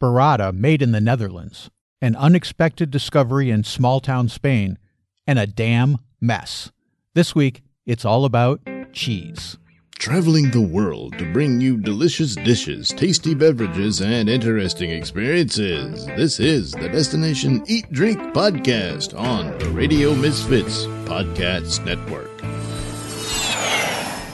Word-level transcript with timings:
burrata 0.00 0.52
made 0.54 0.82
in 0.82 0.92
the 0.92 1.00
Netherlands, 1.00 1.70
an 2.00 2.16
unexpected 2.16 2.90
discovery 2.90 3.50
in 3.50 3.64
small 3.64 4.00
town 4.00 4.28
Spain, 4.28 4.78
and 5.26 5.38
a 5.38 5.46
damn 5.46 5.98
mess. 6.20 6.70
This 7.14 7.34
week, 7.34 7.62
it's 7.84 8.04
all 8.04 8.24
about 8.24 8.60
cheese. 8.92 9.56
Traveling 9.98 10.50
the 10.50 10.60
world 10.60 11.16
to 11.18 11.32
bring 11.32 11.60
you 11.60 11.78
delicious 11.78 12.34
dishes, 12.34 12.90
tasty 12.90 13.34
beverages, 13.34 14.02
and 14.02 14.28
interesting 14.28 14.90
experiences. 14.90 16.04
This 16.06 16.38
is 16.38 16.72
the 16.72 16.88
Destination 16.88 17.64
Eat 17.66 17.90
Drink 17.90 18.18
Podcast 18.34 19.18
on 19.18 19.56
the 19.58 19.70
Radio 19.70 20.14
Misfits 20.14 20.84
Podcast 21.06 21.84
Network. 21.86 22.35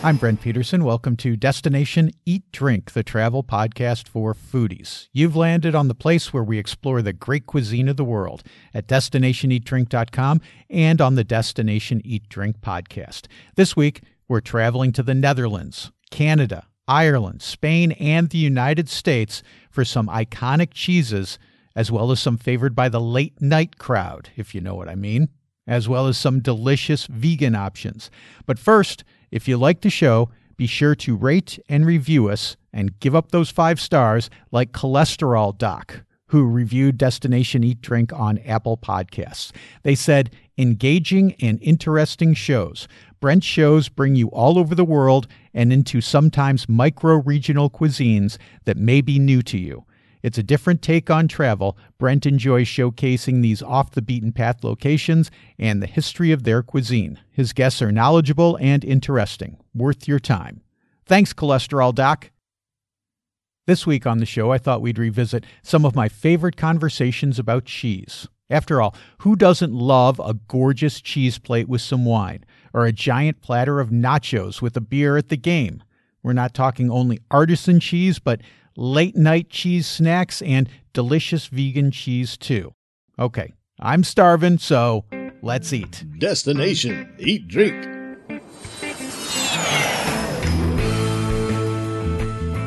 I'm 0.05 0.17
Brent 0.17 0.41
Peterson. 0.41 0.83
Welcome 0.83 1.15
to 1.19 1.37
Destination 1.37 2.11
Eat 2.27 2.43
Drink, 2.51 2.91
the 2.91 3.05
travel 3.05 3.45
podcast 3.45 4.09
for 4.09 4.35
foodies. 4.35 5.07
You've 5.13 5.37
landed 5.37 5.77
on 5.77 5.87
the 5.87 5.95
place 5.95 6.33
where 6.33 6.43
we 6.43 6.59
explore 6.59 7.03
the 7.03 7.13
great 7.13 7.47
cuisine 7.47 7.87
of 7.87 7.97
the 7.97 8.05
world 8.05 8.43
at 8.75 8.89
destinationeatdrink.com 8.89 10.41
and 10.69 11.01
on 11.01 11.15
the 11.15 11.23
Destination 11.23 12.03
Eat 12.05 12.29
Drink 12.29 12.61
podcast. 12.61 13.29
This 13.55 13.77
week, 13.77 14.01
we're 14.27 14.41
traveling 14.41 14.91
to 14.91 15.05
the 15.05 15.15
Netherlands, 15.15 15.93
Canada, 16.11 16.67
Ireland, 16.89 17.41
Spain, 17.41 17.93
and 17.93 18.29
the 18.29 18.39
United 18.39 18.89
States 18.89 19.45
for 19.71 19.85
some 19.85 20.09
iconic 20.09 20.71
cheeses, 20.73 21.39
as 21.77 21.93
well 21.93 22.11
as 22.11 22.19
some 22.19 22.39
favored 22.39 22.75
by 22.75 22.89
the 22.89 23.01
late 23.01 23.41
night 23.41 23.79
crowd, 23.79 24.31
if 24.35 24.53
you 24.53 24.61
know 24.61 24.75
what 24.75 24.89
I 24.89 24.97
mean, 24.97 25.29
as 25.67 25.89
well 25.89 26.07
as 26.07 26.19
some 26.19 26.41
delicious 26.41 27.07
vegan 27.07 27.55
options. 27.55 28.11
But 28.47 28.59
first, 28.59 29.05
if 29.31 29.47
you 29.49 29.57
like 29.57 29.81
the 29.81 29.91
show, 29.91 30.31
be 30.57 30.67
sure 30.67 30.95
to 30.97 31.17
rate 31.17 31.59
and 31.69 31.87
review 31.87 32.29
us 32.29 32.57
and 32.73 32.99
give 33.01 33.15
up 33.15 33.31
those 33.31 33.51
five 33.51 33.81
stars 33.81 34.31
like 34.51 34.73
Cholesterol 34.73 35.57
Doc, 35.57 36.03
who 36.27 36.47
reviewed 36.47 36.99
Destination 36.99 37.65
Eat 37.65 37.81
Drink 37.81 38.13
on 38.13 38.39
Apple 38.39 38.77
Podcasts. 38.77 39.53
They 39.83 39.95
said, 39.95 40.31
engaging 40.59 41.35
and 41.41 41.59
interesting 41.63 42.35
shows. 42.35 42.87
Brent's 43.21 43.47
shows 43.47 43.89
bring 43.89 44.15
you 44.15 44.29
all 44.29 44.59
over 44.59 44.75
the 44.75 44.85
world 44.85 45.27
and 45.55 45.73
into 45.73 46.01
sometimes 46.01 46.69
micro 46.69 47.17
regional 47.17 47.71
cuisines 47.71 48.37
that 48.65 48.77
may 48.77 49.01
be 49.01 49.19
new 49.19 49.43
to 49.43 49.59
you. 49.59 49.85
It's 50.23 50.39
a 50.39 50.43
different 50.43 50.83
take 50.83 51.11
on 51.11 51.27
travel. 51.29 51.77
Brent 51.99 52.27
enjoys 52.27 52.69
showcasing 52.69 53.43
these 53.43 53.63
off 53.63 53.91
the 53.91 54.03
beaten 54.03 54.33
path 54.33 54.63
locations 54.63 55.31
and 55.59 55.83
the 55.83 55.87
history 55.87 56.31
of 56.31 56.45
their 56.45 56.63
cuisine. 56.63 57.19
His 57.31 57.53
guests 57.53 57.83
are 57.83 57.93
knowledgeable 57.93 58.57
and 58.61 58.85
interesting, 58.85 59.59
worth 59.75 60.07
your 60.07 60.21
time. 60.21 60.63
Thanks, 61.05 61.33
Cholesterol 61.33 61.95
Doc. 61.95 62.31
This 63.67 63.87
week 63.87 64.07
on 64.07 64.19
the 64.19 64.27
show, 64.27 64.51
I 64.51 64.59
thought 64.59 64.83
we'd 64.83 64.99
revisit 64.99 65.45
some 65.63 65.85
of 65.85 65.95
my 65.95 66.09
favorite 66.09 66.57
conversations 66.57 67.39
about 67.39 67.65
cheese. 67.65 68.29
After 68.51 68.83
all, 68.83 68.95
who 69.19 69.35
doesn't 69.35 69.73
love 69.73 70.21
a 70.21 70.35
gorgeous 70.35 71.01
cheese 71.01 71.39
plate 71.39 71.69
with 71.69 71.81
some 71.81 72.05
wine, 72.05 72.45
or 72.75 72.85
a 72.85 72.93
giant 72.93 73.41
platter 73.41 73.81
of 73.81 73.91
nachos 73.91 74.61
with 74.61 74.77
a 74.77 74.81
beer 74.81 75.17
at 75.17 75.29
the 75.31 75.37
game? 75.37 75.83
We're 76.23 76.33
not 76.33 76.55
talking 76.55 76.91
only 76.91 77.21
artisan 77.31 77.81
cheese, 77.81 78.19
but 78.19 78.41
late 78.77 79.17
night 79.17 79.51
cheese 79.51 79.87
snacks, 79.87 80.43
and 80.43 80.69
delicious 80.93 81.47
vegan 81.47 81.91
cheese, 81.91 82.37
too. 82.37 82.75
Okay, 83.19 83.53
I'm 83.81 84.05
starving, 84.05 84.59
so 84.59 85.05
let's 85.43 85.73
eat. 85.73 86.05
Destination 86.19 87.13
Eat 87.19 87.49
Drink. 87.49 87.89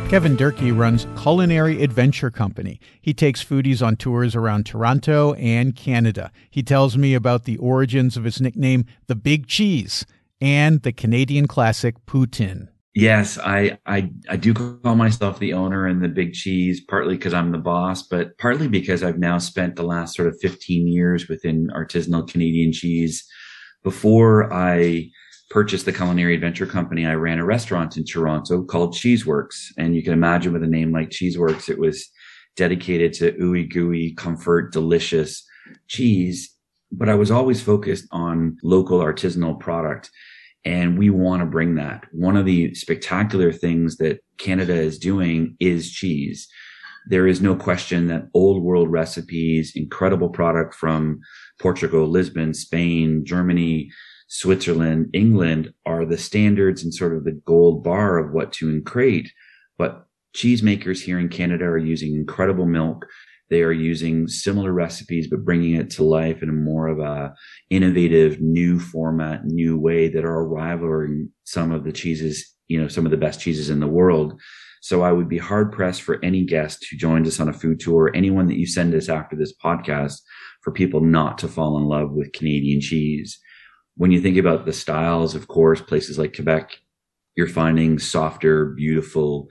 Kevin 0.09 0.35
Durkee 0.35 0.71
runs 0.71 1.07
Culinary 1.17 1.81
Adventure 1.81 2.29
Company. 2.29 2.79
He 3.01 3.13
takes 3.13 3.43
foodies 3.43 3.85
on 3.85 3.95
tours 3.95 4.35
around 4.35 4.65
Toronto 4.65 5.33
and 5.33 5.75
Canada. 5.75 6.31
He 6.51 6.61
tells 6.61 6.95
me 6.95 7.15
about 7.15 7.45
the 7.45 7.57
origins 7.57 8.15
of 8.15 8.23
his 8.23 8.39
nickname, 8.39 8.85
the 9.07 9.15
Big 9.15 9.47
Cheese, 9.47 10.05
and 10.39 10.83
the 10.83 10.93
Canadian 10.93 11.47
classic 11.47 12.05
poutine. 12.05 12.69
Yes, 12.97 13.37
I, 13.37 13.77
I 13.85 14.09
I 14.29 14.37
do 14.37 14.53
call 14.53 14.95
myself 14.95 15.37
the 15.37 15.51
owner 15.51 15.85
and 15.85 16.01
the 16.01 16.07
big 16.07 16.31
cheese, 16.31 16.79
partly 16.79 17.15
because 17.17 17.33
I'm 17.33 17.51
the 17.51 17.57
boss, 17.57 18.03
but 18.03 18.37
partly 18.37 18.69
because 18.69 19.03
I've 19.03 19.19
now 19.19 19.37
spent 19.37 19.75
the 19.75 19.83
last 19.83 20.15
sort 20.15 20.29
of 20.29 20.37
15 20.41 20.87
years 20.87 21.27
within 21.27 21.67
artisanal 21.75 22.25
Canadian 22.25 22.71
cheese. 22.71 23.25
Before 23.83 24.51
I 24.53 25.09
purchased 25.49 25.85
the 25.85 25.91
Culinary 25.91 26.35
Adventure 26.35 26.65
Company, 26.65 27.05
I 27.05 27.15
ran 27.15 27.37
a 27.39 27.45
restaurant 27.45 27.97
in 27.97 28.05
Toronto 28.05 28.63
called 28.63 28.93
Cheeseworks. 28.93 29.57
And 29.77 29.93
you 29.93 30.01
can 30.01 30.13
imagine 30.13 30.53
with 30.53 30.63
a 30.63 30.67
name 30.67 30.93
like 30.93 31.09
Cheeseworks, 31.09 31.67
it 31.67 31.77
was 31.77 32.09
dedicated 32.55 33.11
to 33.15 33.33
ooey 33.33 33.69
gooey, 33.69 34.13
comfort, 34.13 34.71
delicious 34.71 35.45
cheese. 35.89 36.49
But 36.93 37.09
I 37.09 37.15
was 37.15 37.29
always 37.29 37.61
focused 37.61 38.05
on 38.11 38.57
local 38.63 38.99
artisanal 38.99 39.59
product. 39.59 40.09
And 40.65 40.97
we 40.97 41.11
want 41.11 41.41
to 41.41 41.45
bring 41.45 41.75
that. 41.75 42.05
One 42.11 42.35
of 42.35 42.45
the 42.45 42.73
spectacular 42.73 43.51
things 43.51 43.97
that 43.97 44.19
Canada 44.37 44.73
is 44.73 44.97
doing 44.97 45.55
is 45.59 45.91
cheese. 45.91 46.47
There 47.07 47.27
is 47.27 47.39
no 47.39 47.55
question 47.55 48.07
that 48.07 48.29
old 48.33 48.63
world 48.63 48.91
recipes, 48.91 49.73
incredible 49.75 50.29
product 50.29 50.73
from 50.73 51.19
Portugal, 51.59 52.07
Lisbon, 52.07 52.53
Spain, 52.53 53.23
Germany, 53.23 53.91
Switzerland, 54.27 55.11
England 55.13 55.71
are 55.85 56.03
the 56.03 56.17
standards 56.17 56.83
and 56.83 56.91
sort 56.91 57.15
of 57.15 57.23
the 57.23 57.39
gold 57.45 57.83
bar 57.83 58.17
of 58.17 58.33
what 58.33 58.51
to 58.53 58.81
create. 58.81 59.31
But 59.77 60.07
cheesemakers 60.35 61.01
here 61.01 61.19
in 61.19 61.29
Canada 61.29 61.65
are 61.65 61.77
using 61.77 62.15
incredible 62.15 62.65
milk 62.65 63.05
they 63.49 63.61
are 63.61 63.71
using 63.71 64.27
similar 64.27 64.71
recipes, 64.71 65.27
but 65.27 65.45
bringing 65.45 65.75
it 65.75 65.89
to 65.91 66.03
life 66.03 66.41
in 66.41 66.49
a 66.49 66.53
more 66.53 66.87
of 66.87 66.99
a 66.99 67.33
innovative, 67.69 68.41
new 68.41 68.79
format, 68.79 69.45
new 69.45 69.77
way 69.77 70.07
that 70.07 70.25
are 70.25 70.47
rivaling 70.47 71.29
some 71.43 71.71
of 71.71 71.83
the 71.83 71.91
cheeses, 71.91 72.55
you 72.67 72.81
know, 72.81 72.87
some 72.87 73.05
of 73.05 73.11
the 73.11 73.17
best 73.17 73.39
cheeses 73.39 73.69
in 73.69 73.79
the 73.79 73.87
world. 73.87 74.39
So 74.81 75.01
I 75.01 75.11
would 75.11 75.29
be 75.29 75.37
hard 75.37 75.71
pressed 75.71 76.01
for 76.01 76.23
any 76.23 76.43
guest 76.43 76.85
who 76.89 76.97
joins 76.97 77.27
us 77.27 77.39
on 77.39 77.49
a 77.49 77.53
food 77.53 77.79
tour, 77.79 78.11
anyone 78.13 78.47
that 78.47 78.57
you 78.57 78.67
send 78.67 78.93
us 78.93 79.09
after 79.09 79.35
this 79.35 79.53
podcast, 79.63 80.21
for 80.61 80.71
people 80.71 81.01
not 81.01 81.37
to 81.39 81.47
fall 81.47 81.77
in 81.77 81.85
love 81.85 82.11
with 82.11 82.33
Canadian 82.33 82.81
cheese. 82.81 83.39
When 83.97 84.11
you 84.11 84.19
think 84.21 84.37
about 84.37 84.65
the 84.65 84.73
styles, 84.73 85.35
of 85.35 85.47
course, 85.47 85.81
places 85.81 86.17
like 86.17 86.35
Quebec, 86.35 86.71
you're 87.35 87.47
finding 87.47 87.99
softer, 87.99 88.65
beautiful, 88.65 89.47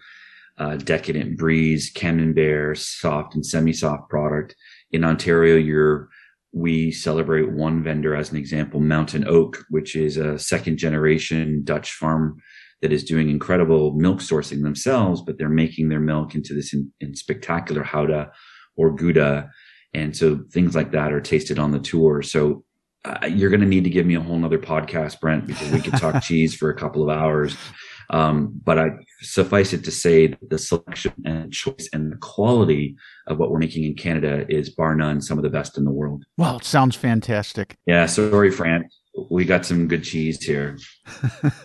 uh, 0.58 0.76
decadent 0.76 1.36
bries, 1.36 1.90
camembert, 1.94 2.78
soft 2.78 3.34
and 3.34 3.44
semi-soft 3.44 4.08
product. 4.08 4.54
In 4.92 5.04
Ontario, 5.04 5.56
you're 5.56 6.08
we 6.54 6.92
celebrate 6.92 7.52
one 7.52 7.82
vendor 7.82 8.14
as 8.14 8.30
an 8.30 8.36
example, 8.36 8.78
Mountain 8.78 9.26
Oak, 9.26 9.64
which 9.70 9.96
is 9.96 10.16
a 10.16 10.38
second 10.38 10.76
generation 10.76 11.62
Dutch 11.64 11.90
farm 11.90 12.40
that 12.80 12.92
is 12.92 13.02
doing 13.02 13.28
incredible 13.28 13.92
milk 13.94 14.20
sourcing 14.20 14.62
themselves, 14.62 15.20
but 15.20 15.36
they're 15.36 15.48
making 15.48 15.88
their 15.88 16.00
milk 16.00 16.34
into 16.34 16.54
this 16.54 16.72
in, 16.72 16.92
in 17.00 17.16
spectacular 17.16 17.82
Gouda 17.82 18.30
or 18.76 18.94
Gouda. 18.94 19.50
And 19.94 20.16
so 20.16 20.44
things 20.52 20.76
like 20.76 20.92
that 20.92 21.12
are 21.12 21.20
tasted 21.20 21.58
on 21.58 21.72
the 21.72 21.80
tour. 21.80 22.22
So 22.22 22.64
uh, 23.04 23.26
you're 23.26 23.50
going 23.50 23.60
to 23.60 23.66
need 23.66 23.84
to 23.84 23.90
give 23.90 24.06
me 24.06 24.14
a 24.14 24.20
whole 24.20 24.38
nother 24.38 24.58
podcast, 24.58 25.20
Brent, 25.20 25.46
because 25.46 25.70
we 25.72 25.80
could 25.80 25.94
talk 25.94 26.22
cheese 26.22 26.54
for 26.54 26.70
a 26.70 26.76
couple 26.76 27.02
of 27.02 27.08
hours. 27.08 27.56
Um, 28.10 28.60
but 28.64 28.78
I 28.78 28.90
suffice 29.20 29.72
it 29.72 29.84
to 29.84 29.90
say 29.90 30.28
that 30.28 30.50
the 30.50 30.58
selection 30.58 31.12
and 31.24 31.52
choice 31.52 31.88
and 31.92 32.12
the 32.12 32.16
quality 32.16 32.96
of 33.26 33.38
what 33.38 33.50
we're 33.50 33.58
making 33.58 33.84
in 33.84 33.94
Canada 33.94 34.44
is 34.48 34.70
bar 34.70 34.94
none 34.94 35.20
some 35.20 35.38
of 35.38 35.44
the 35.44 35.50
best 35.50 35.78
in 35.78 35.84
the 35.84 35.92
world. 35.92 36.24
Well, 36.36 36.58
it 36.58 36.64
sounds 36.64 36.96
fantastic. 36.96 37.76
Yeah, 37.86 38.06
sorry, 38.06 38.50
Fran. 38.50 38.88
We 39.30 39.44
got 39.44 39.64
some 39.64 39.88
good 39.88 40.04
cheese 40.04 40.42
here. 40.42 40.76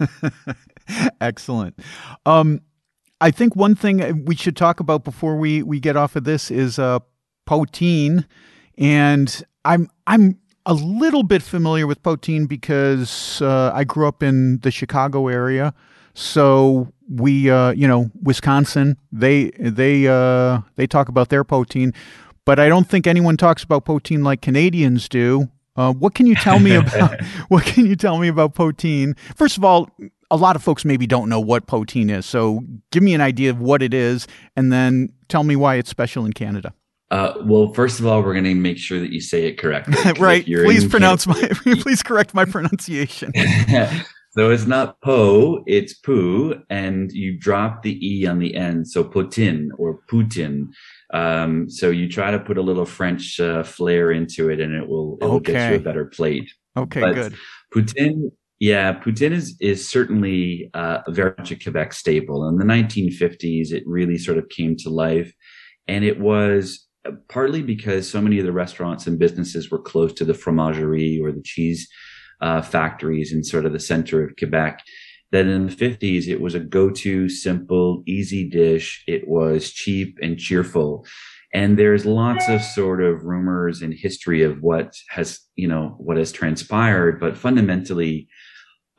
Excellent. 1.21 1.79
Um, 2.25 2.61
I 3.21 3.31
think 3.31 3.55
one 3.55 3.75
thing 3.75 4.25
we 4.25 4.35
should 4.35 4.55
talk 4.55 4.79
about 4.79 5.03
before 5.03 5.35
we, 5.35 5.63
we 5.63 5.79
get 5.79 5.97
off 5.97 6.15
of 6.15 6.23
this 6.23 6.49
is 6.51 6.79
uh, 6.79 6.99
poutine, 7.47 8.25
and 8.77 9.43
I'm 9.65 9.89
I'm 10.07 10.39
a 10.65 10.73
little 10.73 11.23
bit 11.23 11.41
familiar 11.41 11.87
with 11.87 12.01
poutine 12.03 12.47
because 12.47 13.41
uh, 13.41 13.71
I 13.73 13.83
grew 13.83 14.07
up 14.07 14.23
in 14.23 14.59
the 14.59 14.71
Chicago 14.71 15.27
area. 15.27 15.73
So 16.13 16.91
we, 17.09 17.49
uh, 17.49 17.71
you 17.71 17.87
know, 17.87 18.11
Wisconsin, 18.21 18.97
they 19.11 19.51
they 19.59 20.07
uh, 20.07 20.61
they 20.75 20.87
talk 20.87 21.09
about 21.09 21.29
their 21.29 21.43
poutine, 21.43 21.95
but 22.45 22.59
I 22.59 22.69
don't 22.69 22.87
think 22.87 23.07
anyone 23.07 23.37
talks 23.37 23.63
about 23.63 23.85
poutine 23.85 24.23
like 24.23 24.41
Canadians 24.41 25.09
do. 25.09 25.49
Uh, 25.75 25.93
what 25.93 26.13
can 26.13 26.25
you 26.25 26.35
tell 26.35 26.59
me 26.59 26.75
about 26.75 27.21
what 27.49 27.63
can 27.65 27.85
you 27.85 27.95
tell 27.95 28.19
me 28.19 28.27
about 28.27 28.53
poutine? 28.53 29.17
First 29.35 29.57
of 29.57 29.63
all, 29.63 29.89
a 30.31 30.37
lot 30.37 30.55
of 30.55 30.63
folks 30.63 30.85
maybe 30.85 31.07
don't 31.07 31.29
know 31.29 31.39
what 31.39 31.65
poutine 31.67 32.11
is, 32.11 32.25
so 32.25 32.61
give 32.91 33.01
me 33.01 33.13
an 33.13 33.21
idea 33.21 33.49
of 33.49 33.59
what 33.59 33.81
it 33.81 33.93
is, 33.93 34.27
and 34.55 34.71
then 34.71 35.11
tell 35.27 35.43
me 35.43 35.55
why 35.55 35.75
it's 35.75 35.89
special 35.89 36.25
in 36.25 36.33
Canada. 36.33 36.73
Uh, 37.11 37.33
well, 37.41 37.73
first 37.73 37.99
of 37.99 38.05
all, 38.05 38.21
we're 38.21 38.33
going 38.33 38.43
to 38.43 38.53
make 38.53 38.77
sure 38.77 38.99
that 38.99 39.11
you 39.11 39.19
say 39.19 39.45
it 39.45 39.57
correctly. 39.57 39.95
right. 40.19 40.45
Please 40.45 40.85
pronounce 40.87 41.25
Canada, 41.25 41.55
my. 41.65 41.73
please 41.81 42.03
correct 42.03 42.35
my 42.35 42.45
pronunciation. 42.45 43.31
So 44.31 44.51
it's 44.51 44.67
not 44.67 45.01
po, 45.01 45.63
it's 45.65 45.95
poo, 45.95 46.61
and 46.69 47.11
you 47.11 47.37
drop 47.37 47.81
the 47.81 47.97
e 48.05 48.27
on 48.27 48.37
the 48.37 48.55
end. 48.55 48.87
So 48.87 49.03
poutine 49.03 49.69
or 49.77 50.01
poutine. 50.09 50.67
Um, 51.11 51.67
so 51.67 51.89
you 51.89 52.07
try 52.07 52.29
to 52.29 52.39
put 52.39 52.57
a 52.57 52.61
little 52.61 52.85
French 52.85 53.39
uh, 53.39 53.63
flair 53.63 54.11
into 54.11 54.49
it, 54.49 54.59
and 54.59 54.75
it 54.75 54.87
will 54.87 55.17
it 55.19 55.25
will 55.25 55.39
get 55.39 55.71
you 55.71 55.77
a 55.77 55.81
better 55.81 56.05
plate. 56.05 56.51
Okay, 56.77 57.01
but 57.01 57.15
good. 57.15 57.35
poutine, 57.73 58.31
yeah, 58.59 58.93
poutine 58.93 59.31
is 59.31 59.57
is 59.59 59.89
certainly 59.89 60.69
uh, 60.75 60.99
very 61.07 61.33
much 61.35 61.49
a 61.49 61.55
Quebec 61.55 61.91
staple. 61.93 62.47
In 62.47 62.57
the 62.57 62.65
1950s, 62.65 63.71
it 63.71 63.83
really 63.87 64.19
sort 64.19 64.37
of 64.37 64.47
came 64.49 64.75
to 64.77 64.91
life, 64.91 65.33
and 65.87 66.05
it 66.05 66.19
was 66.19 66.87
uh, 67.03 67.13
partly 67.29 67.63
because 67.63 68.07
so 68.07 68.21
many 68.21 68.37
of 68.37 68.45
the 68.45 68.51
restaurants 68.51 69.07
and 69.07 69.17
businesses 69.17 69.71
were 69.71 69.81
close 69.81 70.13
to 70.13 70.25
the 70.25 70.33
fromagerie 70.33 71.19
or 71.19 71.31
the 71.31 71.41
cheese 71.41 71.89
uh, 72.41 72.61
factories 72.61 73.33
in 73.33 73.43
sort 73.43 73.65
of 73.65 73.73
the 73.73 73.79
center 73.79 74.23
of 74.23 74.35
Quebec. 74.37 74.83
That 75.31 75.45
in 75.45 75.67
the 75.67 75.75
50s, 75.75 76.27
it 76.27 76.41
was 76.41 76.55
a 76.55 76.59
go-to, 76.59 77.29
simple, 77.29 78.01
easy 78.07 78.49
dish. 78.49 79.03
It 79.07 79.27
was 79.27 79.71
cheap 79.71 80.17
and 80.21 80.39
cheerful. 80.39 81.05
And 81.53 81.77
there's 81.77 82.05
lots 82.05 82.47
of 82.47 82.63
sort 82.63 83.01
of 83.01 83.23
rumors 83.23 83.81
and 83.81 83.93
history 83.93 84.43
of 84.43 84.61
what 84.61 84.95
has, 85.09 85.39
you 85.55 85.67
know, 85.67 85.95
what 85.97 86.17
has 86.17 86.31
transpired. 86.31 87.19
But 87.19 87.37
fundamentally, 87.37 88.27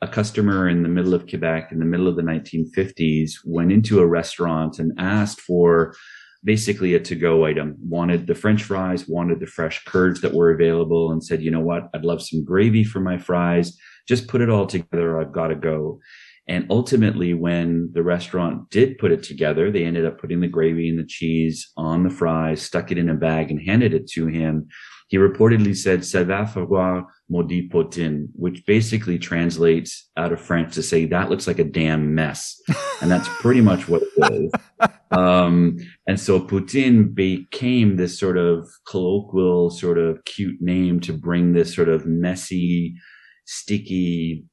a 0.01 0.07
customer 0.07 0.67
in 0.67 0.83
the 0.83 0.89
middle 0.89 1.13
of 1.13 1.27
Quebec 1.27 1.71
in 1.71 1.79
the 1.79 1.85
middle 1.85 2.07
of 2.07 2.15
the 2.15 2.23
1950s 2.23 3.33
went 3.45 3.71
into 3.71 3.99
a 3.99 4.07
restaurant 4.07 4.79
and 4.79 4.91
asked 4.97 5.39
for 5.39 5.93
basically 6.43 6.93
a 6.93 6.99
to-go 6.99 7.45
item, 7.45 7.75
wanted 7.79 8.27
the 8.27 8.35
French 8.35 8.63
fries, 8.63 9.07
wanted 9.07 9.39
the 9.39 9.45
fresh 9.45 9.83
curds 9.85 10.21
that 10.21 10.33
were 10.33 10.51
available 10.51 11.11
and 11.11 11.23
said, 11.23 11.41
you 11.41 11.51
know 11.51 11.59
what? 11.59 11.89
I'd 11.93 12.05
love 12.05 12.21
some 12.21 12.43
gravy 12.43 12.83
for 12.83 12.99
my 12.99 13.17
fries. 13.17 13.77
Just 14.07 14.27
put 14.27 14.41
it 14.41 14.49
all 14.49 14.65
together. 14.65 15.19
I've 15.19 15.31
got 15.31 15.49
to 15.49 15.55
go. 15.55 15.99
And 16.47 16.65
ultimately, 16.69 17.33
when 17.33 17.91
the 17.93 18.01
restaurant 18.03 18.69
did 18.71 18.97
put 18.97 19.11
it 19.11 19.23
together, 19.23 19.71
they 19.71 19.85
ended 19.85 20.05
up 20.05 20.19
putting 20.19 20.41
the 20.41 20.47
gravy 20.47 20.89
and 20.89 20.97
the 20.97 21.05
cheese 21.05 21.71
on 21.77 22.03
the 22.03 22.09
fries, 22.09 22.61
stuck 22.61 22.91
it 22.91 22.97
in 22.97 23.09
a 23.09 23.13
bag 23.13 23.51
and 23.51 23.61
handed 23.61 23.93
it 23.93 24.07
to 24.09 24.27
him. 24.27 24.67
He 25.11 25.17
reportedly 25.17 25.75
said, 25.75 25.99
ça 26.03 26.25
va 26.25 26.45
falloir 26.45 27.05
maudit 27.29 27.69
potin, 27.69 28.29
which 28.33 28.65
basically 28.65 29.19
translates 29.19 30.09
out 30.15 30.31
of 30.31 30.39
French 30.39 30.73
to 30.75 30.81
say, 30.81 31.05
that 31.05 31.29
looks 31.29 31.47
like 31.47 31.59
a 31.59 31.65
damn 31.65 32.15
mess. 32.15 32.55
And 33.01 33.11
that's 33.11 33.27
pretty 33.41 33.59
much 33.59 33.89
what 33.89 34.03
it 34.03 34.33
is. 34.33 34.51
Um, 35.11 35.75
and 36.07 36.17
so 36.17 36.39
poutine 36.39 37.13
became 37.13 37.97
this 37.97 38.17
sort 38.17 38.37
of 38.37 38.69
colloquial, 38.87 39.69
sort 39.69 39.97
of 39.97 40.23
cute 40.23 40.61
name 40.61 41.01
to 41.01 41.11
bring 41.11 41.51
this 41.51 41.75
sort 41.75 41.89
of 41.89 42.05
messy, 42.05 42.95
sticky, 43.43 44.45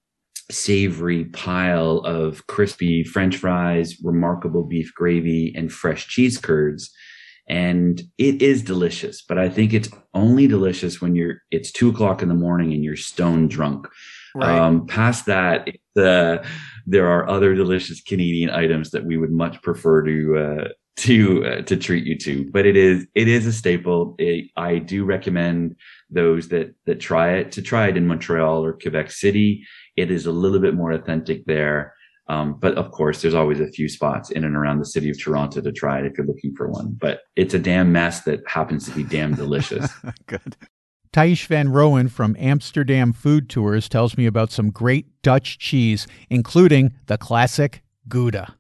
savory 0.51 1.27
pile 1.27 1.99
of 1.99 2.45
crispy 2.49 3.05
french 3.05 3.37
fries, 3.37 4.01
remarkable 4.03 4.65
beef 4.65 4.93
gravy, 4.97 5.55
and 5.57 5.73
fresh 5.73 6.09
cheese 6.09 6.39
curds. 6.39 6.91
And 7.49 8.03
it 8.19 8.43
is 8.43 8.63
delicious, 8.63 9.23
but 9.23 9.39
I 9.39 9.49
think 9.49 9.73
it's 9.73 9.89
only 10.13 10.47
delicious 10.47 11.01
when 11.01 11.15
you're, 11.15 11.43
it's 11.51 11.73
two 11.73 11.89
o'clock 11.89 12.23
in 12.23 12.29
the 12.29 12.35
morning 12.35 12.73
and 12.73 12.85
you're 12.85 12.97
stone 12.97 13.49
drunk. 13.49 13.87
Right. 14.35 14.59
Um, 14.59 14.87
past 14.87 15.27
that, 15.27 15.69
the, 15.95 16.45
there 16.87 17.09
are 17.09 17.29
other 17.29 17.55
delicious 17.55 18.03
Canadian 18.03 18.51
items 18.51 18.91
that 18.91 19.05
we 19.05 19.17
would 19.17 19.33
much 19.33 19.63
prefer 19.63 20.03
to, 20.05 20.39
uh, 20.39 20.69
to 20.97 21.45
uh, 21.45 21.63
to 21.63 21.77
treat 21.77 22.05
you 22.05 22.19
to 22.19 22.51
but 22.51 22.67
it 22.67 22.77
is 22.77 23.07
it 23.15 23.29
is 23.29 23.47
a 23.47 23.53
staple 23.53 24.17
it, 24.19 24.51
i 24.57 24.79
do 24.79 25.05
recommend 25.05 25.77
those 26.11 26.49
that 26.49 26.75
that 26.87 26.99
try 26.99 27.35
it 27.35 27.53
to 27.53 27.63
try 27.63 27.87
it 27.87 27.97
in 27.97 28.05
montreal 28.05 28.65
or 28.65 28.73
quebec 28.73 29.09
city 29.09 29.65
it 29.99 30.13
is 30.13 30.27
a 30.27 30.33
little 30.33 30.61
bit 30.61 30.75
more 30.75 30.93
authentic 30.93 31.45
there. 31.45 31.95
Um, 32.29 32.59
but 32.59 32.77
of 32.77 32.91
course, 32.91 33.23
there's 33.23 33.35
always 33.35 33.61
a 33.61 33.69
few 33.69 33.89
spots 33.89 34.31
in 34.31 34.45
and 34.45 34.55
around 34.55 34.79
the 34.79 34.85
city 34.85 35.09
of 35.09 35.21
Toronto 35.21 35.61
to 35.61 35.73
try 35.73 35.99
it 35.99 36.07
if 36.07 36.13
you're 36.19 36.27
looking 36.27 36.55
for 36.55 36.69
one. 36.69 36.97
But 37.01 37.23
it's 37.37 37.55
a 37.55 37.59
damn 37.59 37.91
mess 37.91 38.23
that 38.23 38.41
happens 38.47 38.85
to 38.87 38.91
be 38.91 39.03
damn 39.03 39.35
delicious. 39.35 39.91
Good. 40.27 40.57
Thijs 41.13 41.47
van 41.47 41.71
Roen 41.71 42.09
from 42.09 42.37
Amsterdam 42.39 43.15
Food 43.15 43.49
Tours 43.49 43.89
tells 43.89 44.19
me 44.19 44.27
about 44.27 44.53
some 44.53 44.71
great 44.71 45.07
Dutch 45.23 45.59
cheese, 45.59 46.07
including 46.29 46.93
the 47.07 47.17
classic 47.17 47.83
Gouda. 48.09 48.58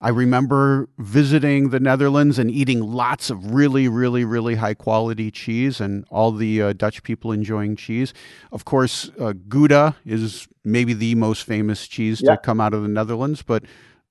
I 0.00 0.10
remember 0.10 0.88
visiting 0.98 1.70
the 1.70 1.80
Netherlands 1.80 2.38
and 2.38 2.50
eating 2.50 2.80
lots 2.80 3.30
of 3.30 3.52
really, 3.52 3.88
really, 3.88 4.24
really 4.24 4.54
high 4.54 4.74
quality 4.74 5.30
cheese, 5.32 5.80
and 5.80 6.04
all 6.08 6.30
the 6.30 6.62
uh, 6.62 6.72
Dutch 6.72 7.02
people 7.02 7.32
enjoying 7.32 7.74
cheese. 7.74 8.14
Of 8.52 8.64
course, 8.64 9.10
uh, 9.18 9.32
Gouda 9.48 9.96
is 10.06 10.46
maybe 10.64 10.94
the 10.94 11.16
most 11.16 11.42
famous 11.44 11.88
cheese 11.88 12.20
yeah. 12.20 12.36
to 12.36 12.36
come 12.40 12.60
out 12.60 12.74
of 12.74 12.82
the 12.82 12.88
Netherlands, 12.88 13.42
but 13.42 13.64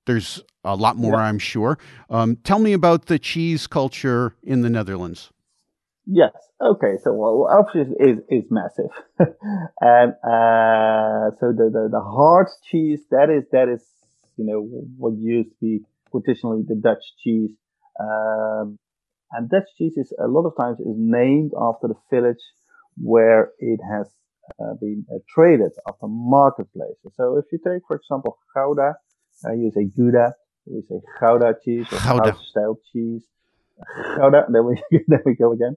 there's 0.04 0.42
a 0.62 0.76
lot 0.76 0.96
more, 0.96 1.14
yeah. 1.14 1.20
I'm 1.20 1.38
sure. 1.38 1.78
Um, 2.10 2.36
tell 2.36 2.58
me 2.58 2.74
about 2.74 3.06
the 3.06 3.18
cheese 3.18 3.66
culture 3.66 4.34
in 4.42 4.60
the 4.60 4.70
Netherlands. 4.70 5.30
Yes. 6.04 6.32
Okay. 6.60 6.96
So, 7.02 7.12
well, 7.12 7.48
obviously 7.50 7.94
is 7.98 8.18
is 8.28 8.50
massive, 8.50 8.90
and 9.18 10.12
uh, 10.24 11.30
so 11.38 11.52
the, 11.52 11.70
the 11.72 11.88
the 11.92 12.00
hard 12.00 12.48
cheese 12.64 13.00
that 13.10 13.28
is 13.30 13.44
that 13.52 13.68
is 13.68 13.84
you 14.38 14.46
know, 14.46 14.60
what 14.96 15.14
used 15.18 15.50
to 15.50 15.56
be 15.60 15.80
traditionally 16.10 16.62
the 16.66 16.76
Dutch 16.76 17.04
cheese. 17.22 17.50
Um, 18.00 18.78
and 19.32 19.50
Dutch 19.50 19.68
cheese 19.76 19.96
is 19.96 20.12
a 20.18 20.28
lot 20.28 20.46
of 20.46 20.56
times 20.56 20.80
is 20.80 20.96
named 20.96 21.52
after 21.60 21.88
the 21.88 21.94
village 22.10 22.42
where 22.96 23.50
it 23.58 23.80
has 23.90 24.08
uh, 24.60 24.74
been 24.80 25.04
uh, 25.12 25.18
traded 25.28 25.72
after 25.86 26.06
marketplaces. 26.06 27.12
So 27.16 27.36
if 27.36 27.44
you 27.52 27.58
take, 27.58 27.82
for 27.86 27.96
example, 27.96 28.38
Gouda, 28.54 28.94
uh, 29.44 29.52
you 29.52 29.70
say 29.74 29.84
Gouda, 29.84 30.32
we 30.66 30.82
say 30.88 31.00
Gouda 31.20 31.54
cheese 31.64 31.86
or 31.92 31.98
Gouda 31.98 32.36
style 32.48 32.78
cheese. 32.92 33.24
Gouda, 34.16 34.46
there 34.52 34.62
we, 34.62 34.82
there 35.08 35.22
we 35.26 35.34
go 35.34 35.52
again. 35.52 35.76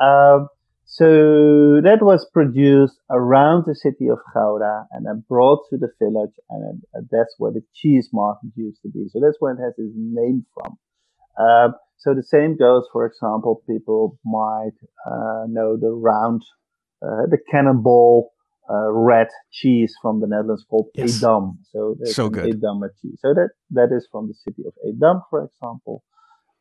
Um, 0.00 0.48
so 0.92 1.80
that 1.84 1.98
was 2.02 2.26
produced 2.32 2.98
around 3.10 3.62
the 3.64 3.76
city 3.76 4.08
of 4.08 4.18
Gouda 4.34 4.86
and 4.90 5.06
then 5.06 5.22
brought 5.28 5.60
to 5.70 5.76
the 5.78 5.88
village, 6.00 6.34
and 6.50 6.82
that's 7.12 7.32
where 7.38 7.52
the 7.52 7.62
cheese 7.72 8.08
market 8.12 8.50
used 8.56 8.82
to 8.82 8.88
be. 8.88 9.06
So 9.08 9.20
that's 9.22 9.36
where 9.38 9.52
it 9.52 9.60
has 9.62 9.74
its 9.78 9.94
name 9.94 10.44
from. 10.52 10.78
Um, 11.38 11.74
so 11.98 12.12
the 12.12 12.24
same 12.24 12.56
goes, 12.56 12.88
for 12.92 13.06
example, 13.06 13.62
people 13.68 14.18
might 14.24 14.74
uh, 15.06 15.44
know 15.48 15.76
the 15.76 15.90
round, 15.90 16.42
uh, 17.00 17.26
the 17.30 17.38
cannonball 17.48 18.32
uh, 18.68 18.90
red 18.90 19.28
cheese 19.52 19.94
from 20.02 20.20
the 20.20 20.26
Netherlands 20.26 20.64
called 20.68 20.88
yes. 20.94 21.18
Edam. 21.18 21.58
So 21.72 21.94
so 22.04 22.28
good. 22.28 22.46
Edam 22.46 22.80
cheese. 23.00 23.18
So 23.20 23.32
that 23.32 23.50
that 23.70 23.94
is 23.96 24.08
from 24.10 24.26
the 24.26 24.34
city 24.34 24.64
of 24.66 24.74
Edam, 24.84 25.22
for 25.30 25.44
example. 25.44 26.02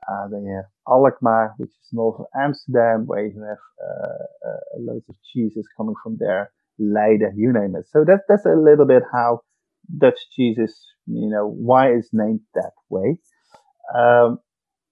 Uh, 0.07 0.27
then 0.29 0.43
you 0.43 0.55
have 0.55 0.65
Alkmaar, 0.87 1.53
which 1.57 1.69
is 1.69 1.89
north 1.91 2.19
of 2.19 2.25
Amsterdam, 2.35 3.05
where 3.05 3.25
you 3.25 3.41
have 3.41 3.57
uh, 3.83 4.49
uh, 4.49 4.59
loads 4.79 5.05
of 5.09 5.15
cheeses 5.33 5.67
coming 5.75 5.95
from 6.01 6.17
there. 6.19 6.51
Leiden, 6.79 7.33
you 7.35 7.51
name 7.51 7.75
it. 7.75 7.85
So 7.91 8.05
that, 8.05 8.21
that's 8.27 8.45
a 8.45 8.55
little 8.55 8.85
bit 8.85 9.03
how 9.11 9.41
Dutch 9.97 10.19
cheese 10.35 10.57
is, 10.57 10.79
you 11.07 11.29
know, 11.29 11.47
why 11.47 11.89
it's 11.89 12.09
named 12.13 12.41
that 12.55 12.71
way. 12.89 13.19
Um, 13.93 14.39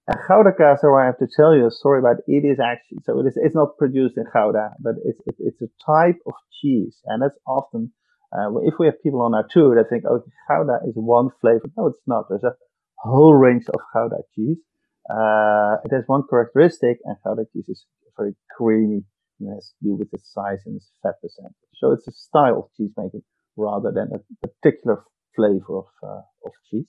and 0.06 0.18
Gouda 0.26 0.52
Casa, 0.56 0.86
I 0.88 1.06
have 1.06 1.18
to 1.18 1.28
tell 1.34 1.54
you 1.54 1.66
a 1.66 1.70
story 1.70 1.98
about 2.00 2.16
it 2.26 2.44
is 2.44 2.58
actually, 2.60 2.98
so 3.04 3.20
it 3.20 3.26
is, 3.26 3.34
it's 3.36 3.54
not 3.54 3.76
produced 3.78 4.16
in 4.16 4.24
Gouda, 4.24 4.72
but 4.80 4.94
it's, 5.04 5.20
it, 5.26 5.36
it's 5.38 5.62
a 5.62 5.68
type 5.84 6.20
of 6.26 6.34
cheese. 6.60 6.96
And 7.06 7.22
that's 7.22 7.38
often, 7.46 7.92
uh, 8.32 8.48
if 8.62 8.74
we 8.78 8.86
have 8.86 9.02
people 9.02 9.22
on 9.22 9.34
our 9.34 9.46
tour 9.50 9.74
that 9.76 9.88
think, 9.88 10.04
oh, 10.08 10.22
Gouda 10.48 10.80
is 10.86 10.94
one 10.94 11.30
flavor. 11.40 11.70
No, 11.76 11.88
it's 11.88 11.98
not. 12.06 12.26
There's 12.28 12.44
a 12.44 12.54
whole 12.96 13.34
range 13.34 13.64
of 13.72 13.80
Gouda 13.94 14.22
cheese. 14.34 14.58
Uh, 15.10 15.76
it 15.84 15.92
has 15.92 16.04
one 16.06 16.22
characteristic, 16.28 16.98
and 17.04 17.16
Gouda 17.24 17.44
cheese 17.52 17.68
is 17.68 17.86
very 18.16 18.34
creamy 18.56 19.04
and 19.40 19.54
has 19.54 19.72
to 19.78 19.88
do 19.88 19.94
with 19.94 20.08
its 20.12 20.32
size 20.32 20.60
and 20.66 20.76
its 20.76 20.90
fat 21.02 21.14
percentage. 21.22 21.54
So 21.74 21.92
it's 21.92 22.06
a 22.08 22.12
style 22.12 22.58
of 22.58 22.70
cheese 22.76 22.92
making 22.96 23.22
rather 23.56 23.90
than 23.90 24.10
a 24.12 24.46
particular 24.46 25.04
flavor 25.34 25.78
of, 25.78 25.86
uh, 26.02 26.22
of 26.44 26.52
cheese. 26.70 26.86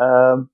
Um, 0.00 0.50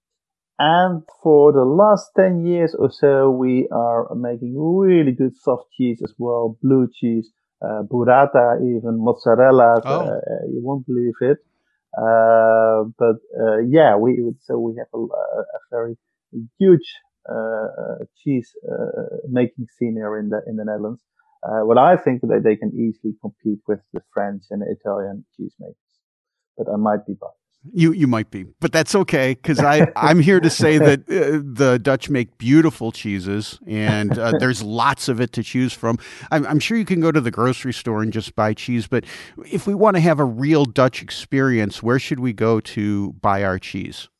and 0.58 1.02
for 1.22 1.52
the 1.52 1.64
last 1.64 2.10
10 2.16 2.46
years 2.46 2.74
or 2.78 2.90
so, 2.90 3.30
we 3.30 3.68
are 3.72 4.14
making 4.14 4.56
really 4.56 5.12
good 5.12 5.36
soft 5.36 5.64
cheese 5.76 6.00
as 6.02 6.14
well, 6.18 6.56
blue 6.62 6.88
cheese, 6.94 7.30
uh, 7.60 7.82
burrata, 7.82 8.58
even 8.60 9.02
mozzarella. 9.02 9.80
Oh. 9.84 10.00
Uh, 10.00 10.46
you 10.48 10.60
won't 10.62 10.86
believe 10.86 11.14
it. 11.20 11.38
Uh, 11.96 12.84
but 12.98 13.16
uh, 13.40 13.58
yeah, 13.68 13.96
we 13.96 14.32
so 14.42 14.58
we 14.58 14.74
have 14.76 14.88
a, 14.92 14.98
a 14.98 15.60
very 15.70 15.96
huge 16.58 16.88
uh, 17.30 17.34
uh, 17.34 18.04
cheese 18.22 18.52
uh, 18.70 19.16
making 19.28 19.66
scene 19.78 19.94
here 19.96 20.18
in 20.18 20.28
the 20.28 20.42
in 20.46 20.56
the 20.56 20.64
Netherlands. 20.64 21.00
what 21.42 21.78
I 21.78 21.96
think 21.96 22.20
that 22.20 22.42
they 22.44 22.56
can 22.56 22.70
easily 22.74 23.14
compete 23.20 23.60
with 23.66 23.80
the 23.94 24.02
French 24.12 24.44
and 24.50 24.60
the 24.60 24.66
Italian 24.70 25.24
cheese 25.34 25.54
makers, 25.58 25.76
but 26.58 26.66
I 26.70 26.76
might 26.76 27.06
be 27.06 27.14
biased. 27.14 27.38
You 27.72 27.92
you 27.92 28.06
might 28.06 28.30
be, 28.30 28.44
but 28.60 28.72
that's 28.72 28.94
okay 28.94 29.32
because 29.32 29.58
I 29.58 29.86
I'm 29.96 30.20
here 30.20 30.38
to 30.38 30.50
say 30.50 30.76
that 30.76 31.00
uh, 31.08 31.40
the 31.42 31.78
Dutch 31.78 32.10
make 32.10 32.36
beautiful 32.36 32.92
cheeses, 32.92 33.58
and 33.66 34.18
uh, 34.18 34.32
there's 34.38 34.62
lots 34.62 35.08
of 35.08 35.18
it 35.18 35.32
to 35.32 35.42
choose 35.42 35.72
from. 35.72 35.98
I'm, 36.30 36.46
I'm 36.46 36.60
sure 36.60 36.76
you 36.76 36.84
can 36.84 37.00
go 37.00 37.10
to 37.10 37.22
the 37.22 37.30
grocery 37.30 37.72
store 37.72 38.02
and 38.02 38.12
just 38.12 38.34
buy 38.34 38.52
cheese, 38.52 38.86
but 38.86 39.06
if 39.50 39.66
we 39.66 39.74
want 39.74 39.96
to 39.96 40.00
have 40.02 40.20
a 40.20 40.26
real 40.26 40.66
Dutch 40.66 41.00
experience, 41.00 41.82
where 41.82 41.98
should 41.98 42.20
we 42.20 42.34
go 42.34 42.60
to 42.60 43.14
buy 43.22 43.42
our 43.42 43.58
cheese? 43.58 44.10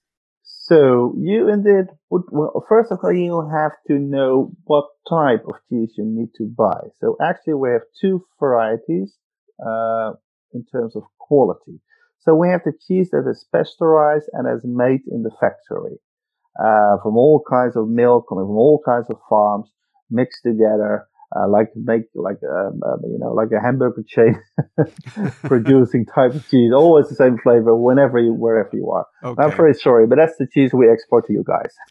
So 0.67 1.15
you 1.19 1.49
indeed 1.51 1.93
would, 2.09 2.23
well, 2.31 2.65
first 2.67 2.91
of 2.91 3.01
all, 3.03 3.13
you 3.13 3.47
have 3.53 3.73
to 3.89 3.99
know 3.99 4.51
what 4.65 4.87
type 5.07 5.45
of 5.47 5.57
cheese 5.69 5.93
you 5.99 6.07
need 6.07 6.31
to 6.39 6.47
buy. 6.47 6.89
So 7.01 7.19
actually 7.23 7.55
we 7.55 7.69
have 7.71 7.83
two 8.01 8.25
varieties, 8.41 9.15
uh, 9.61 10.13
in 10.55 10.65
terms 10.73 10.97
of 10.97 11.03
quality. 11.19 11.81
So 12.21 12.35
we 12.35 12.49
have 12.49 12.63
the 12.65 12.73
cheese 12.87 13.11
that 13.11 13.29
is 13.29 13.47
pasteurized 13.55 14.31
and 14.33 14.49
is 14.49 14.65
made 14.65 15.03
in 15.07 15.23
the 15.23 15.33
factory, 15.39 15.99
uh, 16.59 16.97
from 17.03 17.19
all 17.19 17.45
kinds 17.47 17.77
of 17.77 17.89
milk 17.89 18.27
coming 18.31 18.47
from 18.47 18.57
all 18.57 18.81
kinds 18.83 19.11
of 19.11 19.19
farms 19.29 19.69
mixed 20.11 20.45
together 20.45 21.07
uh, 21.35 21.49
like 21.49 21.69
make 21.75 22.03
like 22.15 22.39
um, 22.49 22.81
um, 22.87 23.01
you 23.05 23.19
know 23.19 23.33
like 23.33 23.49
a 23.51 23.61
hamburger 23.61 24.05
chain 24.07 24.41
producing 25.45 26.07
type 26.07 26.35
of 26.35 26.49
cheese, 26.49 26.73
always 26.73 27.09
the 27.09 27.15
same 27.15 27.39
flavor 27.43 27.75
whenever 27.75 28.19
you 28.19 28.33
wherever 28.33 28.71
you 28.73 28.91
are. 28.91 29.07
Okay. 29.25 29.43
I'm 29.43 29.53
very 29.53 29.73
sorry, 29.73 30.07
but 30.07 30.17
that's 30.17 30.37
the 30.37 30.47
cheese 30.47 30.75
we 30.75 30.91
export 30.91 31.27
to 31.29 31.33
you 31.33 31.45
guys. 31.45 31.73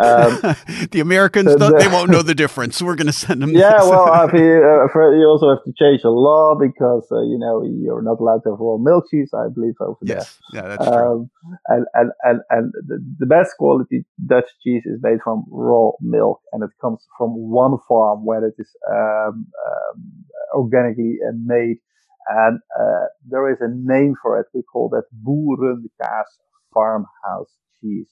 um, 0.00 0.56
the 0.90 1.00
Americans 1.00 1.52
so 1.52 1.58
the, 1.58 1.76
they 1.76 1.88
won't 1.88 2.10
know 2.10 2.22
the 2.22 2.34
difference. 2.44 2.80
We're 2.80 2.96
going 2.96 3.08
to 3.08 3.12
send 3.12 3.42
them. 3.42 3.50
Yeah, 3.50 3.82
well, 3.82 4.10
uh, 4.10 4.32
you 4.32 5.26
also 5.28 5.50
have 5.50 5.62
to 5.64 5.72
change 5.78 6.02
the 6.02 6.10
law 6.10 6.54
because 6.58 7.06
uh, 7.12 7.20
you 7.20 7.38
know 7.38 7.62
you're 7.62 8.00
not 8.00 8.18
allowed 8.18 8.44
to 8.44 8.52
have 8.52 8.60
raw 8.60 8.78
milk 8.78 9.04
cheese. 9.10 9.30
I 9.34 9.48
believe 9.52 9.74
over 9.80 9.98
yes. 10.02 10.38
there. 10.52 10.62
Yeah, 10.62 10.68
that's 10.68 10.88
true. 10.88 10.96
Um, 10.96 11.30
and 11.66 11.86
and 11.92 12.10
and 12.22 12.40
and 12.48 12.72
the, 12.86 13.04
the 13.18 13.26
best 13.26 13.56
quality 13.58 14.06
Dutch 14.24 14.48
cheese 14.64 14.84
is 14.86 15.00
made 15.02 15.18
from 15.22 15.44
raw 15.50 15.90
milk, 16.00 16.40
and 16.52 16.62
it 16.62 16.70
comes 16.80 17.06
from 17.18 17.30
one 17.30 17.76
farm 17.86 18.24
where 18.24 18.46
it 18.46 18.54
is 18.58 18.74
um, 18.90 19.46
um, 19.66 20.24
organically 20.54 21.18
made. 21.44 21.76
And 22.28 22.60
uh, 22.78 23.06
there 23.26 23.50
is 23.50 23.58
a 23.60 23.68
name 23.68 24.14
for 24.22 24.38
it. 24.38 24.46
We 24.52 24.62
call 24.62 24.90
that 24.90 25.04
boerenkaas 25.26 26.26
farmhouse 26.74 27.52
cheese. 27.80 28.08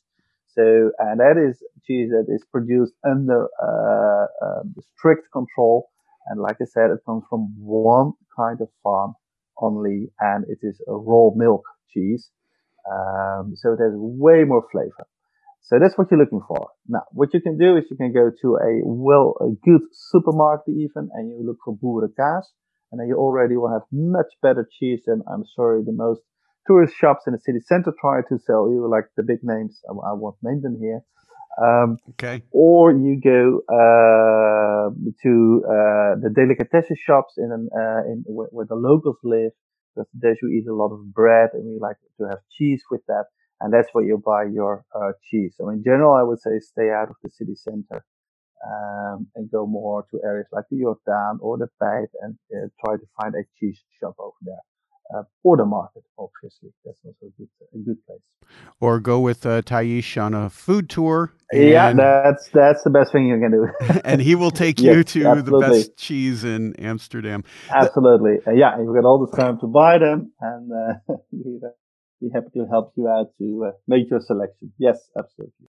So, 0.55 0.91
and 0.99 1.21
that 1.21 1.37
is 1.37 1.63
cheese 1.87 2.11
that 2.11 2.33
is 2.33 2.43
produced 2.51 2.95
under 3.05 3.49
uh, 3.63 4.27
um, 4.43 4.75
strict 4.97 5.31
control. 5.33 5.91
And 6.29 6.41
like 6.41 6.57
I 6.63 6.65
said, 6.65 6.91
it 6.91 7.01
comes 7.05 7.25
from 7.29 7.55
one 7.59 8.13
kind 8.37 8.61
of 8.61 8.69
farm 8.83 9.15
only, 9.61 10.09
and 10.19 10.45
it 10.49 10.59
is 10.63 10.81
a 10.89 10.95
raw 10.95 11.31
milk 11.35 11.63
cheese. 11.93 12.31
Um, 12.91 13.55
so 13.55 13.73
it 13.73 13.81
has 13.81 13.93
way 13.95 14.45
more 14.45 14.65
flavor. 14.73 15.07
So 15.63 15.79
that's 15.81 15.99
what 15.99 16.09
you're 16.11 16.21
looking 16.21 16.43
for. 16.47 16.71
Now, 16.89 17.03
what 17.13 17.35
you 17.35 17.41
can 17.41 17.59
do 17.59 17.77
is 17.77 17.85
you 17.91 17.97
can 17.97 18.13
go 18.13 18.31
to 18.43 18.57
a 18.57 18.81
well, 18.85 19.35
a 19.41 19.51
good 19.65 19.83
supermarket 19.93 20.75
even, 20.75 21.11
and 21.13 21.29
you 21.31 21.45
look 21.45 21.59
for 21.65 21.77
boerenkaas, 21.77 22.45
and 22.91 23.01
then 23.01 23.09
you 23.09 23.17
already 23.17 23.57
will 23.57 23.73
have 23.73 23.83
much 23.93 24.33
better 24.43 24.69
cheese 24.79 25.03
than 25.07 25.23
I'm 25.31 25.45
sorry 25.55 25.83
the 25.85 25.93
most 25.93 26.23
tourist 26.67 26.95
shops 26.97 27.25
in 27.27 27.33
the 27.33 27.39
city 27.39 27.61
center 27.61 27.93
try 28.01 28.21
to 28.29 28.39
sell 28.39 28.69
you, 28.71 28.89
like 28.91 29.05
the 29.17 29.23
big 29.23 29.39
names. 29.43 29.81
I, 29.89 29.93
I 29.93 30.13
won't 30.13 30.37
name 30.43 30.63
them 30.63 30.79
here. 30.81 31.01
Um, 31.63 31.97
okay. 32.11 32.43
Or 32.51 32.93
you 32.93 33.19
go 33.23 33.63
uh, 33.73 34.91
to 35.23 35.63
uh, 35.65 36.21
the 36.21 36.31
delicatessen 36.35 36.97
shops 37.03 37.35
in, 37.39 37.51
an, 37.51 37.69
uh, 37.75 38.05
in 38.11 38.25
where, 38.27 38.49
where, 38.51 38.67
the 38.67 38.75
locals 38.75 39.17
live, 39.25 39.53
because 39.95 40.09
there 40.13 40.37
you 40.43 40.49
eat 40.49 40.69
a 40.69 40.75
lot 40.75 40.93
of 40.93 41.15
bread, 41.15 41.51
and 41.55 41.65
we 41.65 41.79
like 41.81 41.97
to 42.21 42.29
have 42.29 42.41
cheese 42.59 42.83
with 42.91 43.01
that 43.09 43.25
and 43.61 43.73
that's 43.73 43.89
where 43.93 44.05
you 44.05 44.23
buy 44.25 44.45
your 44.45 44.85
uh, 44.95 45.13
cheese. 45.31 45.55
So 45.57 45.71
in 45.71 45.83
general, 45.83 46.15
I 46.15 46.23
would 46.23 46.41
say 46.41 46.59
stay 46.59 46.91
out 46.91 47.09
of 47.09 47.17
the 47.23 47.31
city 47.31 47.55
center 47.55 48.05
um, 48.65 49.27
and 49.35 49.51
go 49.51 49.67
more 49.67 50.05
to 50.11 50.21
areas 50.25 50.47
like 50.53 50.65
the 50.71 50.77
Jordaan 50.77 51.39
or 51.41 51.59
the 51.59 51.69
Pijp 51.81 52.09
and 52.23 52.37
uh, 52.55 52.69
try 52.85 52.97
to 52.97 53.07
find 53.21 53.35
a 53.35 53.45
cheese 53.59 53.79
shop 54.01 54.15
over 54.19 54.37
there. 54.43 54.65
Uh, 55.15 55.23
or 55.45 55.57
the 55.57 55.65
market, 55.65 56.03
obviously. 56.19 56.71
That's 56.85 56.99
also 57.05 57.27
a 57.27 57.31
good, 57.39 57.49
a 57.73 57.79
good 57.79 58.05
place. 58.07 58.19
Or 58.81 58.99
go 58.99 59.21
with 59.21 59.47
uh, 59.47 59.63
Thijs 59.63 60.21
on 60.21 60.35
a 60.35 60.51
food 60.51 60.91
tour. 60.91 61.33
yeah, 61.53 61.93
that's 61.93 62.49
that's 62.49 62.83
the 62.83 62.91
best 62.91 63.13
thing 63.13 63.29
you 63.29 63.39
can 63.39 63.53
do. 63.53 64.01
and 64.05 64.21
he 64.21 64.35
will 64.35 64.51
take 64.51 64.81
you 64.81 64.97
yes, 64.97 65.13
to 65.13 65.27
absolutely. 65.27 65.69
the 65.69 65.73
best 65.73 65.97
cheese 65.97 66.43
in 66.43 66.75
Amsterdam. 66.81 67.45
Absolutely. 67.71 68.39
Uh, 68.45 68.51
yeah, 68.51 68.77
you've 68.79 68.95
got 68.95 69.05
all 69.05 69.25
the 69.25 69.37
time 69.37 69.61
to 69.61 69.69
buy 69.69 69.99
them, 69.99 70.33
and 70.41 70.73
uh, 71.13 71.15
be 72.21 72.29
happy 72.35 72.49
to 72.55 72.67
help 72.69 72.93
you 72.97 73.09
out 73.09 73.31
to 73.39 73.67
uh, 73.69 73.73
make 73.87 74.11
your 74.11 74.21
selection. 74.21 74.73
Yes, 74.77 74.99
absolutely. 75.17 75.69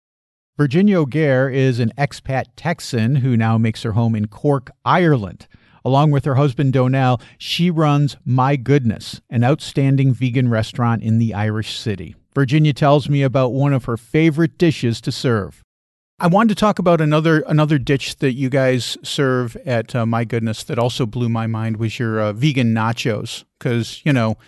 Virginia 0.58 1.00
O'Gare 1.00 1.50
is 1.50 1.80
an 1.80 1.92
expat 1.98 2.46
Texan 2.56 3.16
who 3.16 3.36
now 3.36 3.58
makes 3.58 3.82
her 3.82 3.92
home 3.92 4.14
in 4.14 4.26
Cork, 4.26 4.70
Ireland. 4.86 5.46
Along 5.84 6.10
with 6.10 6.24
her 6.24 6.36
husband 6.36 6.72
Donell, 6.72 7.20
she 7.36 7.70
runs 7.70 8.16
My 8.24 8.56
Goodness, 8.56 9.20
an 9.28 9.44
outstanding 9.44 10.14
vegan 10.14 10.48
restaurant 10.48 11.02
in 11.02 11.18
the 11.18 11.34
Irish 11.34 11.78
city. 11.78 12.16
Virginia 12.34 12.72
tells 12.72 13.06
me 13.06 13.22
about 13.22 13.52
one 13.52 13.74
of 13.74 13.84
her 13.84 13.98
favorite 13.98 14.56
dishes 14.56 15.02
to 15.02 15.12
serve. 15.12 15.62
I 16.18 16.26
wanted 16.28 16.56
to 16.56 16.60
talk 16.60 16.78
about 16.78 17.02
another 17.02 17.40
another 17.40 17.78
dish 17.78 18.14
that 18.14 18.32
you 18.32 18.48
guys 18.48 18.96
serve 19.02 19.56
at 19.66 19.94
uh, 19.94 20.06
My 20.06 20.24
Goodness 20.24 20.64
that 20.64 20.78
also 20.78 21.04
blew 21.04 21.28
my 21.28 21.46
mind 21.46 21.76
was 21.76 21.98
your 21.98 22.18
uh, 22.18 22.32
vegan 22.32 22.74
nachos 22.74 23.44
because 23.58 24.00
you 24.06 24.12
know, 24.14 24.38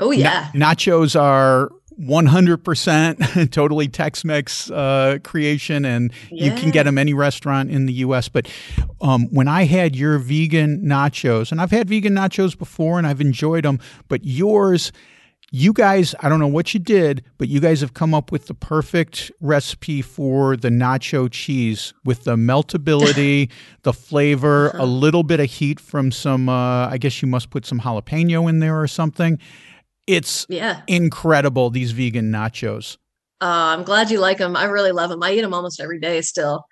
oh 0.00 0.12
yeah, 0.12 0.48
na- 0.54 0.70
nachos 0.72 1.20
are 1.20 1.70
100% 2.00 3.50
totally 3.50 3.88
Tex-Mex 3.88 4.70
uh, 4.70 5.18
creation, 5.24 5.84
and 5.84 6.12
yeah. 6.30 6.44
you 6.46 6.60
can 6.60 6.70
get 6.70 6.84
them 6.84 6.98
any 6.98 7.14
restaurant 7.14 7.70
in 7.70 7.86
the 7.86 7.92
U.S. 7.94 8.28
But 8.28 8.48
um, 9.00 9.26
when 9.30 9.48
I 9.48 9.64
had 9.64 9.96
your 9.96 10.18
vegan 10.18 10.82
nachos, 10.82 11.50
and 11.52 11.60
I've 11.60 11.70
had 11.70 11.88
vegan 11.88 12.14
nachos 12.14 12.56
before, 12.56 12.98
and 12.98 13.06
I've 13.06 13.20
enjoyed 13.20 13.64
them, 13.64 13.80
but 14.08 14.24
yours 14.24 14.92
you 15.50 15.72
guys, 15.72 16.14
I 16.20 16.28
don't 16.28 16.40
know 16.40 16.46
what 16.46 16.74
you 16.74 16.80
did, 16.80 17.24
but 17.38 17.48
you 17.48 17.58
guys 17.58 17.80
have 17.80 17.94
come 17.94 18.12
up 18.12 18.30
with 18.30 18.48
the 18.48 18.54
perfect 18.54 19.30
recipe 19.40 20.02
for 20.02 20.56
the 20.56 20.68
nacho 20.68 21.30
cheese 21.30 21.94
with 22.04 22.24
the 22.24 22.36
meltability, 22.36 23.50
the 23.82 23.94
flavor, 23.94 24.68
uh-huh. 24.68 24.84
a 24.84 24.86
little 24.86 25.22
bit 25.22 25.40
of 25.40 25.46
heat 25.46 25.80
from 25.80 26.12
some, 26.12 26.48
uh, 26.50 26.88
I 26.88 26.98
guess 26.98 27.22
you 27.22 27.28
must 27.28 27.48
put 27.48 27.64
some 27.64 27.80
jalapeno 27.80 28.48
in 28.48 28.58
there 28.58 28.78
or 28.78 28.86
something. 28.86 29.38
It's 30.08 30.46
yeah. 30.48 30.80
incredible, 30.86 31.68
these 31.68 31.92
vegan 31.92 32.32
nachos. 32.32 32.96
Uh, 33.42 33.76
I'm 33.76 33.84
glad 33.84 34.10
you 34.10 34.18
like 34.18 34.38
them. 34.38 34.56
I 34.56 34.64
really 34.64 34.90
love 34.90 35.10
them. 35.10 35.22
I 35.22 35.32
eat 35.32 35.42
them 35.42 35.52
almost 35.52 35.80
every 35.80 36.00
day 36.00 36.22
still. 36.22 36.64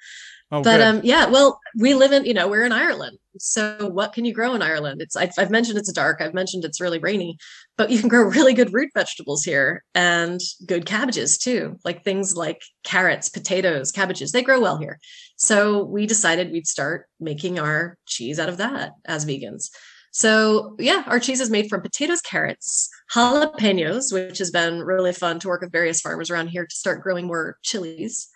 Oh, 0.51 0.63
but 0.63 0.81
um, 0.81 1.01
yeah, 1.05 1.27
well, 1.27 1.61
we 1.79 1.95
live 1.95 2.13
in, 2.13 2.25
you 2.25 2.33
know, 2.33 2.49
we're 2.49 2.65
in 2.65 2.73
Ireland. 2.73 3.19
So 3.39 3.91
what 3.93 4.13
can 4.13 4.25
you 4.25 4.33
grow 4.33 4.55
in 4.55 4.63
Ireland? 4.63 5.03
It's 5.03 5.17
I've, 5.17 5.33
I've, 5.37 5.51
mentioned 5.51 5.77
it's 5.77 5.93
dark. 5.93 6.21
I've 6.21 6.35
mentioned 6.35 6.65
it's 6.65 6.81
really 6.81 6.99
rainy, 6.99 7.37
but 7.77 7.91
you 7.91 7.99
can 7.99 8.09
grow 8.09 8.23
really 8.23 8.55
good 8.55 8.73
root 8.73 8.91
vegetables 8.95 9.45
here 9.45 9.85
and 9.95 10.41
good 10.65 10.87
cabbages 10.87 11.37
too, 11.37 11.77
like 11.85 12.05
things 12.05 12.37
like 12.37 12.63
carrots, 12.85 13.29
potatoes, 13.29 13.93
cabbages. 13.93 14.33
They 14.33 14.43
grow 14.43 14.61
well 14.61 14.79
here. 14.79 14.99
So 15.37 15.85
we 15.85 16.07
decided 16.07 16.53
we'd 16.53 16.67
start 16.67 17.07
making 17.21 17.59
our 17.59 17.99
cheese 18.07 18.39
out 18.39 18.49
of 18.49 18.57
that 18.57 18.93
as 19.05 19.27
vegans. 19.27 19.69
So 20.17 20.77
yeah, 20.79 21.03
our 21.09 21.21
cheese 21.21 21.43
is 21.43 21.51
made 21.51 21.69
from 21.69 21.83
potatoes, 21.83 22.23
carrots, 22.23 22.89
jalapenos, 23.13 24.15
which 24.15 24.39
has 24.39 24.51
been 24.51 24.83
really 24.83 25.13
fun 25.13 25.39
to 25.41 25.49
work 25.49 25.61
with 25.61 25.71
various 25.71 26.01
farmers 26.01 26.31
around 26.31 26.49
here 26.49 26.65
to 26.65 26.75
start 26.75 27.03
growing 27.03 27.27
more 27.27 27.59
chilies 27.63 28.27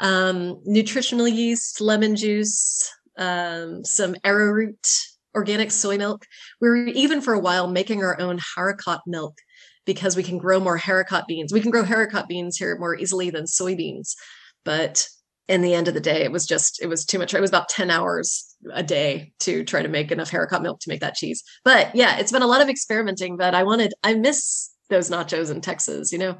um, 0.00 0.60
nutritional 0.66 1.26
yeast, 1.26 1.80
lemon 1.80 2.14
juice, 2.14 2.90
um, 3.16 3.86
some 3.86 4.16
arrowroot, 4.22 4.86
organic 5.34 5.70
soy 5.70 5.96
milk. 5.96 6.26
We 6.60 6.68
were 6.68 6.76
even 6.88 7.22
for 7.22 7.32
a 7.32 7.40
while 7.40 7.68
making 7.68 8.02
our 8.02 8.20
own 8.20 8.38
haricot 8.38 9.00
milk 9.06 9.38
because 9.86 10.16
we 10.16 10.22
can 10.22 10.36
grow 10.36 10.60
more 10.60 10.78
haricot 10.78 11.26
beans. 11.26 11.54
We 11.54 11.62
can 11.62 11.70
grow 11.70 11.84
haricot 11.84 12.28
beans 12.28 12.58
here 12.58 12.76
more 12.78 12.96
easily 12.96 13.30
than 13.30 13.44
soybeans. 13.44 14.14
But 14.62 15.08
in 15.48 15.60
the 15.60 15.74
end 15.74 15.88
of 15.88 15.94
the 15.94 16.00
day, 16.00 16.22
it 16.22 16.32
was 16.32 16.46
just, 16.46 16.82
it 16.82 16.86
was 16.86 17.04
too 17.04 17.18
much. 17.18 17.34
It 17.34 17.40
was 17.40 17.50
about 17.50 17.68
10 17.68 17.90
hours 17.90 18.56
a 18.72 18.82
day 18.82 19.32
to 19.40 19.64
try 19.64 19.82
to 19.82 19.88
make 19.88 20.10
enough 20.10 20.30
haricot 20.30 20.62
milk 20.62 20.80
to 20.80 20.88
make 20.88 21.00
that 21.00 21.14
cheese. 21.14 21.42
But 21.64 21.94
yeah, 21.94 22.18
it's 22.18 22.32
been 22.32 22.42
a 22.42 22.46
lot 22.46 22.62
of 22.62 22.68
experimenting, 22.68 23.36
but 23.36 23.54
I 23.54 23.62
wanted, 23.62 23.92
I 24.02 24.14
miss 24.14 24.70
those 24.88 25.10
nachos 25.10 25.50
in 25.50 25.60
Texas, 25.60 26.12
you 26.12 26.18
know, 26.18 26.38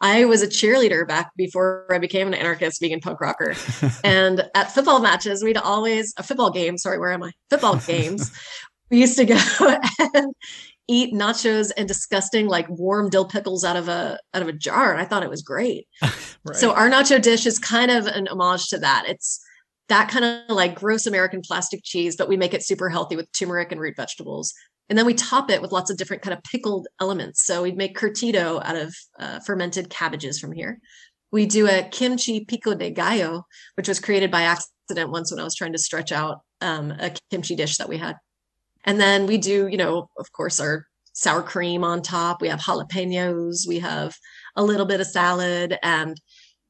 I 0.00 0.26
was 0.26 0.42
a 0.42 0.46
cheerleader 0.46 1.08
back 1.08 1.30
before 1.36 1.86
I 1.90 1.98
became 1.98 2.26
an 2.26 2.34
anarchist 2.34 2.80
vegan 2.80 3.00
punk 3.00 3.20
rocker. 3.20 3.54
and 4.04 4.48
at 4.54 4.72
football 4.72 5.00
matches, 5.00 5.42
we'd 5.42 5.56
always 5.56 6.12
a 6.18 6.22
football 6.22 6.50
game, 6.50 6.76
sorry, 6.76 6.98
where 6.98 7.12
am 7.12 7.22
I? 7.22 7.32
Football 7.48 7.76
games. 7.76 8.30
we 8.90 9.00
used 9.00 9.16
to 9.16 9.24
go 9.24 9.38
and 10.14 10.34
eat 10.88 11.12
nachos 11.12 11.72
and 11.76 11.88
disgusting 11.88 12.46
like 12.46 12.68
warm 12.68 13.10
dill 13.10 13.26
pickles 13.26 13.64
out 13.64 13.76
of 13.76 13.88
a 13.88 14.18
out 14.34 14.42
of 14.42 14.48
a 14.48 14.52
jar. 14.52 14.92
And 14.92 15.00
I 15.00 15.04
thought 15.04 15.22
it 15.22 15.30
was 15.30 15.42
great. 15.42 15.86
right. 16.02 16.54
So 16.54 16.72
our 16.72 16.88
nacho 16.88 17.20
dish 17.20 17.46
is 17.46 17.58
kind 17.58 17.90
of 17.90 18.06
an 18.06 18.28
homage 18.28 18.68
to 18.68 18.78
that. 18.78 19.04
It's 19.08 19.40
that 19.88 20.08
kind 20.08 20.24
of 20.24 20.54
like 20.54 20.74
gross 20.74 21.06
American 21.06 21.42
plastic 21.42 21.80
cheese, 21.82 22.16
but 22.16 22.28
we 22.28 22.36
make 22.36 22.54
it 22.54 22.64
super 22.64 22.88
healthy 22.88 23.16
with 23.16 23.30
turmeric 23.32 23.72
and 23.72 23.80
root 23.80 23.96
vegetables. 23.96 24.52
And 24.88 24.96
then 24.96 25.06
we 25.06 25.14
top 25.14 25.50
it 25.50 25.60
with 25.60 25.72
lots 25.72 25.90
of 25.90 25.96
different 25.96 26.22
kind 26.22 26.36
of 26.36 26.42
pickled 26.44 26.86
elements. 27.00 27.44
So 27.44 27.62
we'd 27.62 27.76
make 27.76 27.98
curtido 27.98 28.64
out 28.64 28.76
of 28.76 28.94
uh, 29.18 29.40
fermented 29.40 29.90
cabbages 29.90 30.38
from 30.38 30.52
here. 30.52 30.78
We 31.32 31.46
do 31.46 31.68
a 31.68 31.82
kimchi 31.82 32.44
pico 32.44 32.74
de 32.74 32.90
gallo, 32.90 33.46
which 33.74 33.88
was 33.88 33.98
created 33.98 34.30
by 34.30 34.42
accident 34.42 35.10
once 35.10 35.32
when 35.32 35.40
I 35.40 35.44
was 35.44 35.56
trying 35.56 35.72
to 35.72 35.78
stretch 35.78 36.12
out 36.12 36.42
um, 36.60 36.92
a 36.92 37.12
kimchi 37.30 37.56
dish 37.56 37.78
that 37.78 37.88
we 37.88 37.96
had. 37.96 38.16
And 38.86 39.00
then 39.00 39.26
we 39.26 39.36
do, 39.36 39.66
you 39.66 39.76
know, 39.76 40.08
of 40.18 40.32
course, 40.32 40.60
our 40.60 40.86
sour 41.12 41.42
cream 41.42 41.82
on 41.82 42.02
top. 42.02 42.40
We 42.40 42.48
have 42.48 42.60
jalapenos. 42.60 43.66
We 43.66 43.80
have 43.80 44.14
a 44.54 44.62
little 44.62 44.86
bit 44.86 45.00
of 45.00 45.06
salad. 45.06 45.78
And 45.82 46.20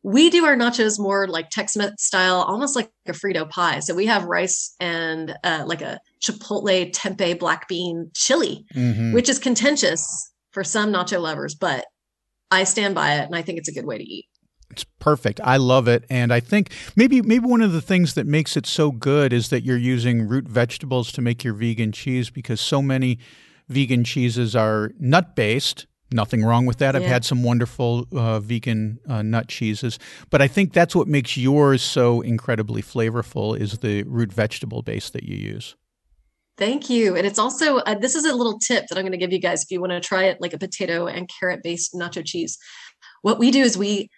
we 0.03 0.31
do 0.31 0.45
our 0.45 0.57
nachos 0.57 0.99
more 0.99 1.27
like 1.27 1.51
Tex-Mex 1.51 2.05
style, 2.05 2.37
almost 2.37 2.77
like 2.77 2.91
a 3.09 3.13
Frito 3.13 3.49
pie. 3.51 3.81
So 3.81 3.95
we 3.95 4.07
have 4.07 4.25
rice 4.25 4.75
and 4.79 5.37
uh, 5.43 5.65
like 5.67 5.83
a 5.83 5.99
chipotle 6.23 6.93
tempeh 6.93 7.39
black 7.39 7.69
bean 7.69 8.11
chili, 8.15 8.65
mm-hmm. 8.75 9.13
which 9.13 9.29
is 9.29 9.39
contentious 9.39 10.31
for 10.53 10.63
some 10.65 10.93
nacho 10.93 11.21
lovers, 11.21 11.55
but 11.55 11.85
I 12.51 12.65
stand 12.65 12.95
by 12.95 13.17
it 13.17 13.25
and 13.25 13.35
I 13.35 13.43
think 13.43 13.59
it's 13.59 13.69
a 13.69 13.73
good 13.73 13.85
way 13.85 13.99
to 13.99 14.05
eat. 14.05 14.27
It's 14.71 14.85
perfect. 14.99 15.41
I 15.45 15.57
love 15.59 15.89
it, 15.89 16.05
and 16.11 16.33
I 16.33 16.41
think 16.41 16.73
maybe 16.97 17.23
maybe 17.23 17.47
one 17.47 17.63
of 17.63 17.73
the 17.73 17.81
things 17.81 18.15
that 18.15 18.27
makes 18.27 18.57
it 18.57 18.67
so 18.67 18.91
good 18.91 19.33
is 19.33 19.49
that 19.51 19.63
you're 19.63 19.77
using 19.77 20.27
root 20.27 20.49
vegetables 20.49 21.13
to 21.13 21.23
make 21.23 21.45
your 21.45 21.55
vegan 21.55 21.93
cheese 21.93 22.31
because 22.31 22.61
so 22.61 22.83
many 22.83 23.19
vegan 23.69 24.05
cheeses 24.05 24.57
are 24.57 24.93
nut 24.99 25.37
based. 25.37 25.87
Nothing 26.13 26.45
wrong 26.45 26.67
with 26.67 26.79
that. 26.79 26.95
Yeah. 26.95 27.01
I've 27.01 27.07
had 27.07 27.25
some 27.25 27.43
wonderful 27.43 28.07
uh, 28.13 28.39
vegan 28.39 29.01
uh, 29.09 29.23
nut 29.23 29.49
cheeses, 29.49 29.99
but 30.31 30.41
I 30.41 30.49
think 30.49 30.73
that's 30.73 30.95
what 30.95 31.09
makes 31.09 31.37
yours 31.37 31.83
so 31.83 32.21
incredibly 32.21 32.83
flavorful 32.83 33.59
is 33.59 33.79
the 33.79 34.05
root 34.05 34.33
vegetable 34.33 34.83
base 34.83 35.11
that 35.11 35.25
you 35.25 35.37
use. 35.37 35.75
Thank 36.59 36.89
you. 36.89 37.17
And 37.17 37.27
it's 37.27 37.39
also, 37.39 37.79
uh, 37.79 37.97
this 37.97 38.15
is 38.15 38.25
a 38.25 38.35
little 38.35 38.59
tip 38.59 38.87
that 38.89 38.97
I'm 38.97 39.03
going 39.03 39.13
to 39.13 39.19
give 39.19 39.33
you 39.33 39.39
guys 39.39 39.63
if 39.63 39.71
you 39.71 39.81
want 39.81 39.93
to 39.93 40.01
try 40.01 40.25
it 40.25 40.41
like 40.41 40.55
a 40.55 40.59
potato 40.59 41.07
and 41.07 41.29
carrot 41.29 41.61
based 41.63 41.93
nacho 41.93 42.25
cheese. 42.25 42.57
What 43.23 43.39
we 43.39 43.51
do 43.51 43.63
is 43.63 43.77
we 43.77 44.09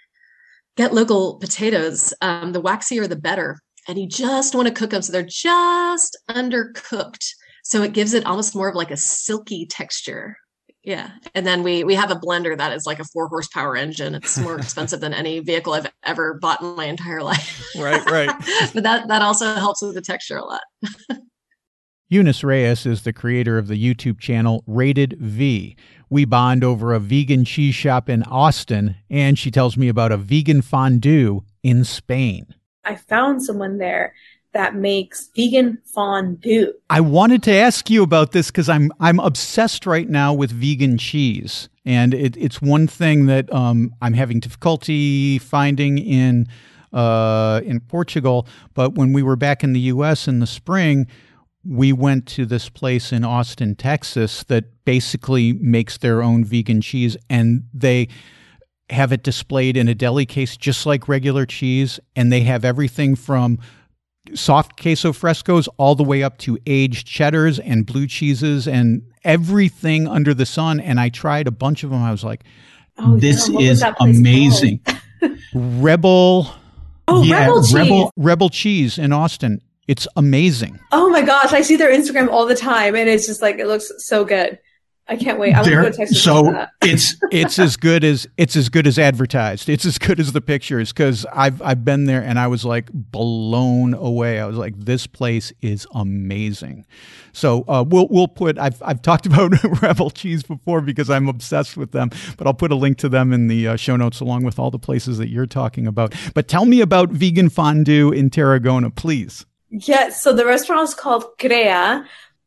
get 0.78 0.94
local 0.94 1.35
potatoes. 1.35 2.14
Um, 2.23 2.52
the 2.52 2.62
waxier, 2.62 3.06
the 3.08 3.16
better. 3.16 3.58
And 3.88 3.99
you 3.99 4.06
just 4.06 4.54
want 4.54 4.68
to 4.68 4.75
cook 4.75 4.90
them 4.90 5.02
so 5.02 5.12
they're 5.12 5.23
just 5.23 6.16
undercooked. 6.30 7.26
So 7.64 7.82
it 7.82 7.92
gives 7.92 8.14
it 8.14 8.25
almost 8.25 8.54
more 8.54 8.68
of 8.68 8.76
like 8.76 8.92
a 8.92 8.97
silky 8.97 9.66
texture. 9.66 10.37
Yeah. 10.85 11.11
And 11.35 11.44
then 11.47 11.64
we 11.64 11.82
we 11.85 11.94
have 11.97 12.12
a 12.12 12.14
blender 12.16 12.56
that 12.56 12.73
is 12.73 12.87
like 12.87 13.00
a 13.00 13.04
four 13.04 13.28
horsepower 13.28 13.76
engine. 13.76 14.14
It's 14.14 14.38
more 14.38 14.56
expensive 14.58 15.00
than 15.00 15.12
any 15.12 15.40
vehicle 15.40 15.73
I've 15.75 15.90
ever 16.04 16.38
bought 16.40 16.62
in 16.62 16.76
my 16.76 16.85
entire 16.85 17.23
life. 17.23 17.62
Right, 17.76 18.04
right. 18.08 18.28
but 18.73 18.85
that 18.85 19.08
that 19.08 19.20
also 19.20 19.54
helps 19.54 19.82
with 19.82 19.94
the 19.94 20.00
texture 20.00 20.37
a 20.37 20.44
lot. 20.44 20.62
Eunice 22.10 22.42
Reyes 22.42 22.86
is 22.86 23.02
the 23.02 23.12
creator 23.12 23.58
of 23.58 23.68
the 23.68 23.76
YouTube 23.76 24.18
channel 24.18 24.64
Rated 24.66 25.18
V. 25.20 25.76
We 26.08 26.24
bond 26.24 26.64
over 26.64 26.94
a 26.94 26.98
vegan 26.98 27.44
cheese 27.44 27.74
shop 27.74 28.08
in 28.08 28.22
Austin, 28.22 28.96
and 29.10 29.38
she 29.38 29.50
tells 29.50 29.76
me 29.76 29.88
about 29.88 30.10
a 30.10 30.16
vegan 30.16 30.62
fondue 30.62 31.42
in 31.62 31.84
Spain. 31.84 32.54
I 32.82 32.94
found 32.96 33.42
someone 33.42 33.76
there 33.76 34.14
that 34.54 34.74
makes 34.74 35.28
vegan 35.36 35.82
fondue. 35.84 36.72
I 36.88 37.02
wanted 37.02 37.42
to 37.42 37.52
ask 37.52 37.90
you 37.90 38.02
about 38.02 38.32
this 38.32 38.46
because 38.46 38.70
I'm 38.70 38.90
I'm 39.00 39.20
obsessed 39.20 39.84
right 39.84 40.08
now 40.08 40.32
with 40.32 40.50
vegan 40.50 40.96
cheese, 40.96 41.68
and 41.84 42.14
it, 42.14 42.38
it's 42.38 42.62
one 42.62 42.86
thing 42.86 43.26
that 43.26 43.52
um, 43.52 43.94
I'm 44.00 44.14
having 44.14 44.40
difficulty 44.40 45.38
finding 45.38 45.98
in 45.98 46.46
uh, 46.90 47.60
in 47.66 47.80
Portugal. 47.80 48.46
But 48.72 48.94
when 48.94 49.12
we 49.12 49.22
were 49.22 49.36
back 49.36 49.62
in 49.62 49.74
the 49.74 49.80
U.S. 49.80 50.26
in 50.26 50.38
the 50.38 50.46
spring 50.46 51.06
we 51.64 51.92
went 51.92 52.26
to 52.26 52.46
this 52.46 52.68
place 52.68 53.12
in 53.12 53.24
Austin, 53.24 53.74
Texas 53.74 54.44
that 54.44 54.84
basically 54.84 55.52
makes 55.54 55.98
their 55.98 56.22
own 56.22 56.44
vegan 56.44 56.80
cheese 56.80 57.16
and 57.28 57.64
they 57.74 58.08
have 58.90 59.12
it 59.12 59.22
displayed 59.22 59.76
in 59.76 59.86
a 59.86 59.94
deli 59.94 60.24
case 60.24 60.56
just 60.56 60.86
like 60.86 61.08
regular 61.08 61.44
cheese 61.44 62.00
and 62.16 62.32
they 62.32 62.40
have 62.40 62.64
everything 62.64 63.14
from 63.14 63.58
soft 64.34 64.80
queso 64.80 65.12
frescos 65.12 65.68
all 65.76 65.94
the 65.94 66.02
way 66.02 66.22
up 66.22 66.38
to 66.38 66.58
aged 66.66 67.06
cheddars 67.06 67.58
and 67.58 67.84
blue 67.84 68.06
cheeses 68.06 68.66
and 68.66 69.02
everything 69.24 70.08
under 70.08 70.32
the 70.32 70.46
sun 70.46 70.80
and 70.80 70.98
I 70.98 71.10
tried 71.10 71.46
a 71.46 71.50
bunch 71.50 71.84
of 71.84 71.90
them 71.90 72.02
I 72.02 72.10
was 72.10 72.24
like 72.24 72.44
oh, 72.96 73.18
this 73.18 73.48
yeah. 73.50 73.70
is 73.70 73.84
amazing 74.00 74.80
Rebel 75.54 76.50
Oh, 77.10 77.22
yeah, 77.22 77.46
Rebel, 77.46 77.62
Rebel, 77.72 78.12
Rebel 78.16 78.50
cheese 78.50 78.98
in 78.98 79.12
Austin. 79.12 79.62
It's 79.88 80.07
amazing. 80.16 80.78
Oh 80.92 81.09
my 81.09 81.23
gosh, 81.23 81.52
I 81.52 81.62
see 81.62 81.76
their 81.76 81.90
Instagram 81.90 82.28
all 82.28 82.47
the 82.47 82.54
time, 82.54 82.95
and 82.95 83.09
it's 83.09 83.26
just 83.26 83.42
like 83.42 83.59
it 83.59 83.66
looks 83.66 83.91
so 83.99 84.25
good. 84.25 84.58
I 85.10 85.17
can't 85.17 85.39
wait. 85.39 85.54
I 85.54 85.62
want 85.62 85.69
to 85.69 85.76
go 85.76 85.91
Texas. 85.91 86.23
So 86.23 86.67
it's 86.82 87.17
it's 87.32 87.58
as 87.58 87.78
good 87.78 88.04
as 88.04 88.26
it's 88.36 88.56
as 88.56 88.69
good 88.69 88.86
as 88.86 88.99
advertised. 88.99 89.71
It's 89.71 89.86
as 89.86 89.97
good 89.97 90.21
as 90.21 90.32
the 90.32 90.43
pictures 90.43 90.93
because 90.93 91.25
I've 91.32 91.62
I've 91.62 91.82
been 91.82 92.04
there 92.04 92.23
and 92.23 92.39
I 92.39 92.47
was 92.49 92.67
like 92.67 92.91
blown 92.93 93.95
away. 93.95 94.39
I 94.39 94.45
was 94.45 94.58
like, 94.58 94.78
this 94.78 95.06
place 95.06 95.50
is 95.62 95.86
amazing. 95.95 96.84
So 97.32 97.65
uh, 97.67 97.84
we'll 97.89 98.08
we'll 98.10 98.28
put 98.28 98.58
I've 98.58 98.82
I've 98.82 99.00
talked 99.00 99.25
about 99.26 99.80
Rebel 99.80 100.10
Cheese 100.10 100.43
before 100.43 100.82
because 100.82 101.08
I'm 101.08 101.28
obsessed 101.28 101.78
with 101.78 101.93
them, 101.93 102.10
but 102.36 102.47
I'll 102.47 102.52
put 102.52 102.71
a 102.71 102.76
link 102.76 102.99
to 102.99 103.08
them 103.08 103.32
in 103.32 103.49
the 103.49 103.69
uh, 103.69 103.76
show 103.76 103.97
notes 103.97 104.21
along 104.21 104.45
with 104.45 104.58
all 104.58 104.71
the 104.71 104.78
places 104.78 105.17
that 105.17 105.30
you're 105.30 105.47
talking 105.47 105.86
about. 105.86 106.15
But 106.34 106.49
tell 106.49 106.67
me 106.67 106.82
about 106.82 107.08
vegan 107.08 107.49
fondue 107.49 108.10
in 108.12 108.28
Tarragona, 108.28 108.91
please. 108.91 109.47
Yes. 109.71 110.23
So 110.23 110.33
the 110.33 110.47
restaurant 110.47 110.89
is 110.89 110.95
called 110.95 111.39
Crea. 111.39 112.02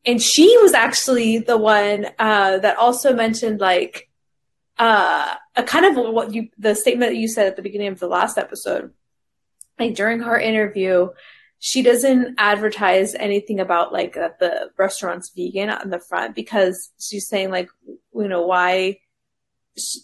And 0.06 0.22
she 0.22 0.58
was 0.62 0.74
actually 0.74 1.40
the 1.40 1.58
one 1.58 2.08
uh, 2.18 2.58
that 2.60 2.78
also 2.78 3.14
mentioned 3.14 3.60
like 3.60 4.10
uh, 4.80 5.36
a 5.56 5.64
kind 5.64 5.86
of 5.86 6.14
what 6.14 6.34
you 6.34 6.50
the 6.58 6.74
statement 6.74 7.12
that 7.12 7.18
you 7.18 7.28
said 7.28 7.46
at 7.46 7.56
the 7.56 7.62
beginning 7.62 7.90
of 7.90 8.00
the 8.00 8.08
last 8.08 8.38
episode. 8.38 8.94
Like 9.80 9.94
during 9.94 10.22
her 10.22 10.40
interview, 10.40 11.10
she 11.60 11.84
doesn't 11.84 12.36
advertise 12.40 13.14
anything 13.14 13.60
about 13.60 13.94
like 13.94 14.16
that 14.16 14.40
the 14.40 14.72
restaurant's 14.78 15.32
vegan 15.36 15.70
on 15.70 15.92
the 15.92 16.00
front 16.00 16.34
because 16.34 16.92
she's 17.00 17.28
saying 17.28 17.52
like 17.52 17.70
you 17.86 18.28
know 18.28 18.48
why 18.48 18.98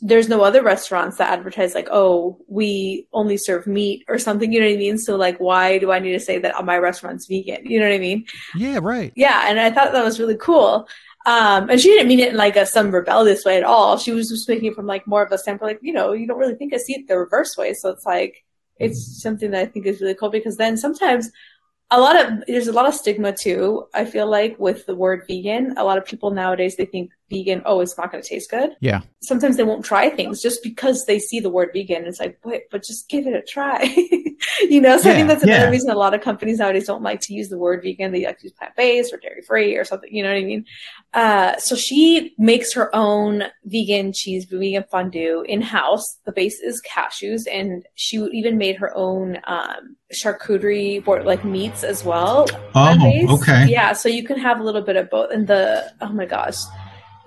there's 0.01 0.29
no 0.29 0.41
other 0.41 0.63
restaurants 0.63 1.17
that 1.17 1.31
advertise 1.31 1.73
like, 1.73 1.87
oh, 1.91 2.37
we 2.47 3.07
only 3.13 3.37
serve 3.37 3.67
meat 3.67 4.03
or 4.07 4.17
something. 4.17 4.51
You 4.51 4.59
know 4.59 4.67
what 4.67 4.73
I 4.73 4.77
mean? 4.77 4.97
So 4.97 5.15
like, 5.15 5.39
why 5.39 5.77
do 5.77 5.91
I 5.91 5.99
need 5.99 6.13
to 6.13 6.19
say 6.19 6.39
that 6.39 6.63
my 6.65 6.77
restaurant's 6.77 7.25
vegan? 7.27 7.65
You 7.65 7.79
know 7.79 7.87
what 7.87 7.95
I 7.95 7.99
mean? 7.99 8.25
Yeah, 8.55 8.79
right. 8.81 9.13
Yeah, 9.15 9.49
and 9.49 9.59
I 9.59 9.71
thought 9.71 9.91
that 9.93 10.03
was 10.03 10.19
really 10.19 10.37
cool. 10.37 10.87
Um, 11.25 11.69
and 11.69 11.79
she 11.79 11.89
didn't 11.89 12.07
mean 12.07 12.19
it 12.19 12.31
in 12.31 12.37
like 12.37 12.55
a 12.55 12.65
some 12.65 12.89
rebellious 12.89 13.43
way 13.43 13.57
at 13.57 13.63
all. 13.63 13.97
She 13.97 14.13
was 14.13 14.29
just 14.29 14.43
speaking 14.43 14.73
from 14.73 14.85
like 14.85 15.05
more 15.05 15.23
of 15.23 15.31
a 15.31 15.37
standpoint, 15.37 15.73
like 15.73 15.79
you 15.81 15.91
know, 15.91 16.13
you 16.13 16.25
don't 16.25 16.39
really 16.39 16.55
think 16.55 16.73
I 16.73 16.77
see 16.77 16.93
it 16.93 17.07
the 17.07 17.17
reverse 17.17 17.57
way. 17.57 17.73
So 17.73 17.89
it's 17.89 18.05
like 18.05 18.45
it's 18.79 19.21
something 19.21 19.51
that 19.51 19.61
I 19.61 19.65
think 19.65 19.85
is 19.85 19.99
really 19.99 20.15
cool 20.15 20.29
because 20.29 20.57
then 20.57 20.77
sometimes 20.77 21.29
a 21.89 21.99
lot 21.99 22.15
of 22.15 22.43
there's 22.47 22.67
a 22.67 22.73
lot 22.73 22.87
of 22.87 22.93
stigma 22.93 23.31
too. 23.33 23.87
I 23.93 24.05
feel 24.05 24.29
like 24.29 24.59
with 24.59 24.85
the 24.85 24.95
word 24.95 25.23
vegan, 25.27 25.75
a 25.77 25.83
lot 25.83 25.97
of 25.97 26.05
people 26.05 26.31
nowadays 26.31 26.75
they 26.75 26.85
think 26.85 27.11
vegan, 27.29 27.61
oh, 27.65 27.79
it's 27.79 27.97
not 27.97 28.11
going 28.11 28.21
to 28.21 28.27
taste 28.27 28.49
good. 28.49 28.71
Yeah. 28.81 29.01
Sometimes 29.21 29.57
they 29.57 29.63
won't 29.63 29.85
try 29.85 30.09
things 30.09 30.41
just 30.41 30.63
because 30.63 31.05
they 31.05 31.19
see 31.19 31.39
the 31.39 31.49
word 31.49 31.69
vegan. 31.73 32.05
It's 32.05 32.19
like, 32.19 32.39
but, 32.43 32.63
but 32.71 32.83
just 32.83 33.09
give 33.09 33.25
it 33.25 33.33
a 33.33 33.41
try. 33.41 33.83
you 34.69 34.81
know, 34.81 34.97
so 34.97 35.09
yeah, 35.09 35.13
I 35.13 35.17
think 35.17 35.27
that's 35.27 35.43
another 35.43 35.65
yeah. 35.65 35.69
reason 35.69 35.89
a 35.89 35.95
lot 35.95 36.13
of 36.13 36.21
companies 36.21 36.59
nowadays 36.59 36.87
don't 36.87 37.01
like 37.01 37.21
to 37.21 37.33
use 37.33 37.49
the 37.49 37.57
word 37.57 37.81
vegan. 37.83 38.11
They 38.11 38.25
like 38.25 38.39
to 38.39 38.45
use 38.45 38.53
plant 38.53 38.75
based 38.75 39.13
or 39.13 39.17
dairy 39.17 39.41
free 39.41 39.75
or 39.75 39.83
something. 39.83 40.13
You 40.13 40.23
know 40.23 40.29
what 40.29 40.37
I 40.37 40.45
mean? 40.45 40.65
Uh, 41.13 41.57
so 41.57 41.75
she 41.75 42.33
makes 42.37 42.73
her 42.73 42.93
own 42.95 43.43
vegan 43.65 44.13
cheese, 44.13 44.45
vegan 44.45 44.85
fondue 44.89 45.43
in 45.47 45.61
house. 45.61 46.19
The 46.25 46.31
base 46.31 46.59
is 46.59 46.81
cashews 46.87 47.43
and 47.51 47.85
she 47.95 48.17
even 48.17 48.57
made 48.57 48.77
her 48.77 48.95
own, 48.95 49.39
um, 49.45 49.95
charcuterie 50.13 51.03
board, 51.03 51.25
like 51.25 51.43
meats 51.43 51.83
as 51.83 52.03
well. 52.03 52.47
Oh, 52.75 53.37
okay. 53.41 53.67
Yeah. 53.67 53.93
So 53.93 54.09
you 54.09 54.23
can 54.23 54.39
have 54.39 54.59
a 54.59 54.63
little 54.63 54.81
bit 54.81 54.95
of 54.95 55.09
both 55.09 55.31
and 55.31 55.47
the, 55.47 55.91
oh 56.01 56.09
my 56.09 56.25
gosh 56.25 56.57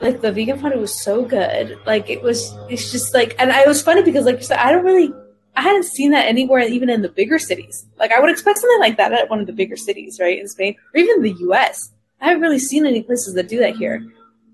like 0.01 0.21
the 0.23 0.33
vegan 0.33 0.59
fondue 0.59 0.81
was 0.81 1.03
so 1.03 1.25
good. 1.25 1.79
Like 1.87 2.09
it 2.09 2.23
was, 2.23 2.57
it's 2.69 2.91
just 2.91 3.15
like, 3.15 3.35
and 3.39 3.53
I 3.53 3.67
was 3.67 3.83
funny 3.83 4.03
because 4.03 4.25
like 4.25 4.39
you 4.39 4.45
said, 4.45 4.59
I 4.59 4.73
don't 4.73 4.85
really, 4.85 5.13
I 5.61 5.63
hadn't 5.65 5.85
seen 5.85 6.13
that 6.13 6.27
anywhere, 6.27 6.61
even 6.61 6.89
in 6.89 7.03
the 7.03 7.11
bigger 7.11 7.39
cities. 7.39 7.85
Like 7.99 8.13
I 8.13 8.19
would 8.19 8.31
expect 8.31 8.61
something 8.61 8.81
like 8.81 8.97
that 8.97 9.13
at 9.13 9.29
one 9.29 9.41
of 9.41 9.47
the 9.47 9.53
bigger 9.53 9.77
cities, 9.77 10.19
right, 10.19 10.39
in 10.39 10.49
Spain 10.49 10.75
or 10.95 11.01
even 11.01 11.21
the 11.21 11.33
U.S. 11.41 11.93
I 12.19 12.29
haven't 12.29 12.41
really 12.41 12.59
seen 12.59 12.87
any 12.87 13.03
places 13.03 13.35
that 13.35 13.47
do 13.47 13.59
that 13.59 13.77
here. 13.77 14.03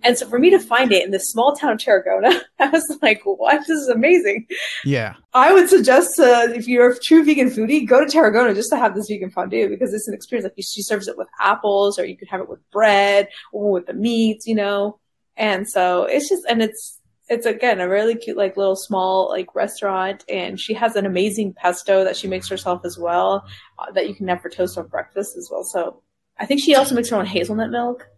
And 0.02 0.18
so 0.18 0.26
for 0.28 0.40
me 0.40 0.50
to 0.50 0.58
find 0.58 0.90
it 0.90 1.04
in 1.04 1.12
this 1.12 1.28
small 1.28 1.54
town 1.54 1.74
of 1.74 1.78
Tarragona, 1.78 2.40
I 2.58 2.70
was 2.70 2.98
like, 3.02 3.22
what? 3.24 3.60
This 3.68 3.78
is 3.78 3.88
amazing. 3.88 4.48
Yeah. 4.84 5.14
I 5.32 5.52
would 5.52 5.68
suggest 5.68 6.18
uh, 6.18 6.48
if 6.52 6.66
you're 6.66 6.90
a 6.90 6.98
true 6.98 7.24
vegan 7.24 7.50
foodie, 7.50 7.86
go 7.86 8.04
to 8.04 8.10
Tarragona 8.10 8.52
just 8.52 8.70
to 8.70 8.76
have 8.76 8.96
this 8.96 9.06
vegan 9.06 9.30
fondue 9.30 9.68
because 9.68 9.94
it's 9.94 10.08
an 10.08 10.14
experience. 10.14 10.42
Like 10.42 10.54
she 10.66 10.82
serves 10.82 11.06
it 11.06 11.16
with 11.16 11.28
apples 11.38 12.00
or 12.00 12.04
you 12.04 12.16
could 12.16 12.28
have 12.28 12.40
it 12.40 12.48
with 12.48 12.68
bread 12.72 13.28
or 13.52 13.70
with 13.70 13.86
the 13.86 13.94
meats, 13.94 14.44
you 14.44 14.56
know. 14.56 14.98
And 15.36 15.68
so 15.68 16.02
it's 16.02 16.28
just, 16.28 16.44
and 16.48 16.62
it's, 16.62 16.95
it's 17.28 17.46
again 17.46 17.80
a 17.80 17.88
really 17.88 18.14
cute, 18.14 18.36
like 18.36 18.56
little 18.56 18.76
small 18.76 19.28
like 19.28 19.54
restaurant. 19.54 20.24
And 20.28 20.58
she 20.60 20.74
has 20.74 20.96
an 20.96 21.06
amazing 21.06 21.54
pesto 21.54 22.04
that 22.04 22.16
she 22.16 22.28
makes 22.28 22.48
herself 22.48 22.84
as 22.84 22.98
well 22.98 23.44
uh, 23.78 23.90
that 23.92 24.08
you 24.08 24.14
can 24.14 24.28
have 24.28 24.42
for 24.42 24.48
toast 24.48 24.78
on 24.78 24.86
breakfast 24.86 25.36
as 25.36 25.48
well. 25.50 25.64
So 25.64 26.02
I 26.38 26.46
think 26.46 26.60
she 26.60 26.74
also 26.74 26.94
makes 26.94 27.08
her 27.10 27.16
own 27.16 27.26
hazelnut 27.26 27.70
milk. 27.70 28.08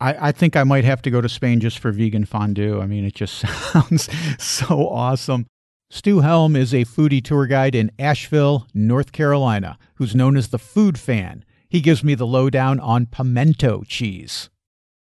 I, 0.00 0.28
I, 0.28 0.32
think 0.32 0.54
I 0.54 0.62
might 0.62 0.84
have 0.84 1.02
to 1.02 1.10
go 1.10 1.20
to 1.20 1.28
Spain 1.28 1.58
just 1.58 1.80
for 1.80 1.90
vegan 1.90 2.24
fondue. 2.24 2.80
I 2.80 2.86
mean, 2.86 3.04
it 3.04 3.14
just 3.14 3.38
sounds 3.72 4.08
so 4.38 4.88
awesome. 4.88 5.46
Stu 5.90 6.20
Helm 6.20 6.54
is 6.54 6.72
a 6.72 6.84
foodie 6.84 7.24
tour 7.24 7.46
guide 7.46 7.74
in 7.74 7.90
Asheville, 7.98 8.66
North 8.74 9.10
Carolina, 9.10 9.78
who's 9.94 10.14
known 10.14 10.36
as 10.36 10.48
the 10.48 10.58
food 10.58 10.98
fan. 10.98 11.44
He 11.68 11.80
gives 11.80 12.04
me 12.04 12.14
the 12.14 12.26
lowdown 12.26 12.78
on 12.78 13.06
pimento 13.06 13.82
cheese. 13.88 14.50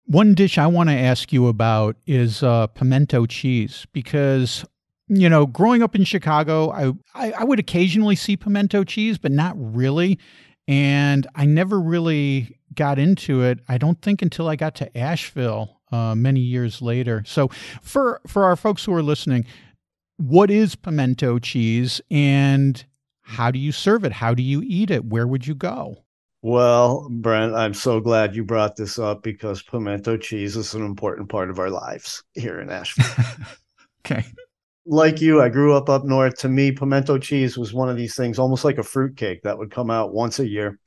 One 0.08 0.32
dish 0.32 0.56
I 0.56 0.66
want 0.66 0.88
to 0.88 0.94
ask 0.94 1.34
you 1.34 1.48
about 1.48 1.96
is 2.06 2.42
uh, 2.42 2.68
pimento 2.68 3.26
cheese 3.26 3.86
because, 3.92 4.64
you 5.06 5.28
know, 5.28 5.44
growing 5.44 5.82
up 5.82 5.94
in 5.94 6.04
Chicago, 6.04 6.70
I, 6.70 6.92
I, 7.14 7.32
I 7.32 7.44
would 7.44 7.58
occasionally 7.58 8.16
see 8.16 8.34
pimento 8.34 8.84
cheese, 8.84 9.18
but 9.18 9.32
not 9.32 9.54
really. 9.58 10.18
And 10.66 11.26
I 11.34 11.44
never 11.44 11.78
really 11.78 12.58
got 12.74 12.98
into 12.98 13.42
it, 13.42 13.58
I 13.68 13.76
don't 13.76 14.00
think, 14.00 14.22
until 14.22 14.48
I 14.48 14.56
got 14.56 14.74
to 14.76 14.96
Asheville 14.96 15.78
uh, 15.92 16.14
many 16.14 16.40
years 16.40 16.80
later. 16.80 17.22
So, 17.26 17.48
for, 17.82 18.22
for 18.26 18.44
our 18.44 18.56
folks 18.56 18.86
who 18.86 18.94
are 18.94 19.02
listening, 19.02 19.44
what 20.16 20.50
is 20.50 20.74
pimento 20.74 21.38
cheese 21.38 22.00
and 22.10 22.82
how 23.20 23.50
do 23.50 23.58
you 23.58 23.72
serve 23.72 24.04
it? 24.04 24.12
How 24.12 24.32
do 24.32 24.42
you 24.42 24.62
eat 24.64 24.90
it? 24.90 25.04
Where 25.04 25.26
would 25.26 25.46
you 25.46 25.54
go? 25.54 25.98
Well, 26.42 27.08
Brent, 27.10 27.54
I'm 27.54 27.74
so 27.74 28.00
glad 28.00 28.36
you 28.36 28.44
brought 28.44 28.76
this 28.76 28.98
up 28.98 29.22
because 29.22 29.62
pimento 29.62 30.16
cheese 30.16 30.56
is 30.56 30.74
an 30.74 30.84
important 30.84 31.28
part 31.28 31.50
of 31.50 31.58
our 31.58 31.70
lives 31.70 32.22
here 32.34 32.60
in 32.60 32.70
Asheville. 32.70 33.24
okay. 34.06 34.24
Like 34.86 35.20
you, 35.20 35.42
I 35.42 35.48
grew 35.48 35.74
up 35.74 35.88
up 35.90 36.04
north. 36.04 36.38
To 36.38 36.48
me, 36.48 36.70
pimento 36.70 37.18
cheese 37.18 37.58
was 37.58 37.74
one 37.74 37.88
of 37.88 37.96
these 37.96 38.14
things, 38.14 38.38
almost 38.38 38.64
like 38.64 38.78
a 38.78 38.84
fruit 38.84 39.16
cake 39.16 39.42
that 39.42 39.58
would 39.58 39.70
come 39.70 39.90
out 39.90 40.14
once 40.14 40.38
a 40.38 40.48
year, 40.48 40.78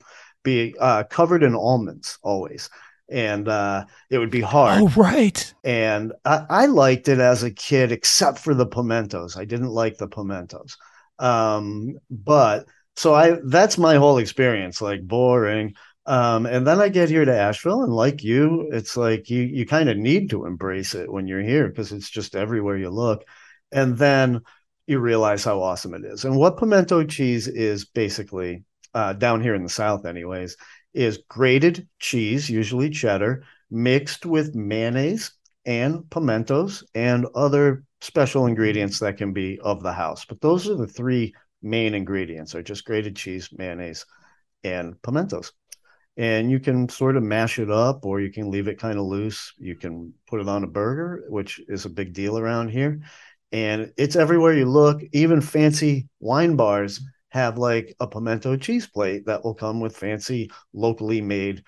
be 0.44 0.74
uh, 0.80 1.04
covered 1.04 1.44
in 1.44 1.54
almonds 1.54 2.18
always. 2.24 2.70
And 3.10 3.50
uh, 3.50 3.86
it 4.10 4.20
would 4.20 4.32
be 4.32 4.40
hard. 4.40 4.82
Oh, 4.82 4.88
right. 4.96 5.54
And 5.66 6.14
I, 6.24 6.46
I 6.50 6.66
liked 6.68 7.10
it 7.10 7.20
as 7.20 7.44
a 7.44 7.52
kid, 7.52 7.92
except 7.92 8.40
for 8.40 8.54
the 8.54 8.66
pimentos. 8.66 9.36
I 9.36 9.44
didn't 9.44 9.70
like 9.70 9.98
the 9.98 10.08
pimentos. 10.08 10.78
Um, 11.20 11.98
but 12.10 12.66
so 12.96 13.14
I 13.14 13.38
that's 13.44 13.78
my 13.78 13.96
whole 13.96 14.18
experience, 14.18 14.82
like 14.82 15.02
boring. 15.08 15.76
Um, 16.06 16.46
and 16.46 16.66
then 16.66 16.82
I 16.82 16.90
get 16.90 17.10
here 17.10 17.26
to 17.26 17.36
Asheville, 17.38 17.84
and 17.84 17.94
like 17.94 18.24
you, 18.24 18.70
it's 18.72 18.98
like 18.98 19.30
you 19.30 19.42
you 19.44 19.66
kind 19.66 19.90
of 19.90 19.98
need 19.98 20.30
to 20.32 20.46
embrace 20.46 20.96
it 20.96 21.12
when 21.12 21.28
you're 21.28 21.42
here 21.42 21.68
because 21.68 21.92
it's 21.92 22.10
just 22.10 22.36
everywhere 22.36 22.78
you 22.78 22.90
look. 22.90 23.24
And 23.72 23.98
then 23.98 24.42
you 24.88 25.00
realize 25.00 25.44
how 25.44 25.62
awesome 25.62 25.94
it 25.94 26.04
is. 26.04 26.26
And 26.26 26.36
what 26.36 26.58
pimento 26.58 27.04
cheese 27.06 27.48
is 27.48 27.86
basically 27.86 28.64
uh, 28.94 29.14
down 29.14 29.42
here 29.42 29.56
in 29.56 29.64
the 29.64 29.70
South, 29.70 30.06
anyways, 30.06 30.58
is 30.94 31.24
grated 31.30 31.88
cheese, 32.00 32.50
usually 32.50 32.90
cheddar, 32.90 33.44
mixed 33.70 34.26
with 34.26 34.56
mayonnaise 34.56 35.32
and 35.66 36.10
pimentos 36.10 36.84
and 36.96 37.26
other 37.36 37.84
special 38.02 38.48
ingredients 38.48 39.00
that 39.00 39.18
can 39.18 39.32
be 39.32 39.60
of 39.60 39.84
the 39.84 39.94
house. 39.94 40.26
But 40.26 40.42
those 40.42 40.68
are 40.68 40.76
the 40.76 40.88
three 40.88 41.34
main 41.62 41.94
ingredients 41.94 42.56
are 42.56 42.64
just 42.64 42.86
grated 42.86 43.16
cheese, 43.16 43.50
mayonnaise, 43.52 44.06
and 44.64 45.02
pimentos. 45.02 45.52
And 46.18 46.52
you 46.52 46.60
can 46.60 46.90
sort 46.90 47.16
of 47.16 47.24
mash 47.24 47.58
it 47.58 47.72
up 47.72 48.06
or 48.06 48.20
you 48.20 48.32
can 48.32 48.52
leave 48.52 48.68
it 48.68 48.80
kind 48.80 49.00
of 49.00 49.06
loose. 49.06 49.54
You 49.58 49.76
can 49.76 50.14
put 50.28 50.42
it 50.42 50.50
on 50.50 50.64
a 50.64 50.68
burger, 50.68 51.24
which 51.30 51.62
is 51.68 51.86
a 51.86 51.90
big 51.90 52.14
deal 52.14 52.38
around 52.38 52.70
here. 52.70 53.00
And 53.52 53.94
it's 53.98 54.16
everywhere 54.16 54.54
you 54.54 54.66
look. 54.66 55.02
Even 55.14 55.42
fancy 55.42 56.08
wine 56.20 56.56
bars 56.56 57.02
have 57.30 57.58
like 57.58 57.96
a 58.00 58.08
pimento 58.08 58.58
cheese 58.58 58.88
plate 58.88 59.26
that 59.26 59.44
will 59.44 59.54
come 59.54 59.80
with 59.80 59.96
fancy 59.96 60.52
locally 60.74 61.22
made 61.22 61.64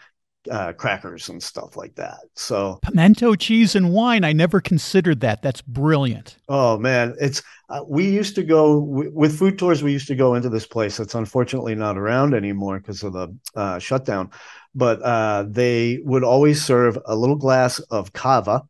uh, 0.49 0.73
crackers 0.73 1.29
and 1.29 1.41
stuff 1.41 1.77
like 1.77 1.95
that. 1.95 2.17
So 2.35 2.79
pimento 2.81 3.35
cheese 3.35 3.75
and 3.75 3.91
wine. 3.91 4.23
I 4.23 4.33
never 4.33 4.61
considered 4.61 5.19
that. 5.21 5.41
That's 5.41 5.61
brilliant. 5.61 6.37
Oh 6.49 6.77
man, 6.77 7.15
it's 7.19 7.41
uh, 7.69 7.83
we 7.87 8.09
used 8.09 8.35
to 8.35 8.43
go 8.43 8.79
w- 8.79 9.11
with 9.13 9.37
food 9.37 9.57
tours. 9.57 9.83
We 9.83 9.91
used 9.91 10.07
to 10.07 10.15
go 10.15 10.35
into 10.35 10.49
this 10.49 10.67
place 10.67 10.97
that's 10.97 11.15
unfortunately 11.15 11.75
not 11.75 11.97
around 11.97 12.33
anymore 12.33 12.79
because 12.79 13.03
of 13.03 13.13
the 13.13 13.35
uh, 13.55 13.79
shutdown. 13.79 14.31
But 14.75 15.01
uh, 15.01 15.45
they 15.47 15.99
would 16.03 16.23
always 16.23 16.63
serve 16.63 16.97
a 17.05 17.15
little 17.15 17.35
glass 17.35 17.79
of 17.79 18.11
cava 18.13 18.63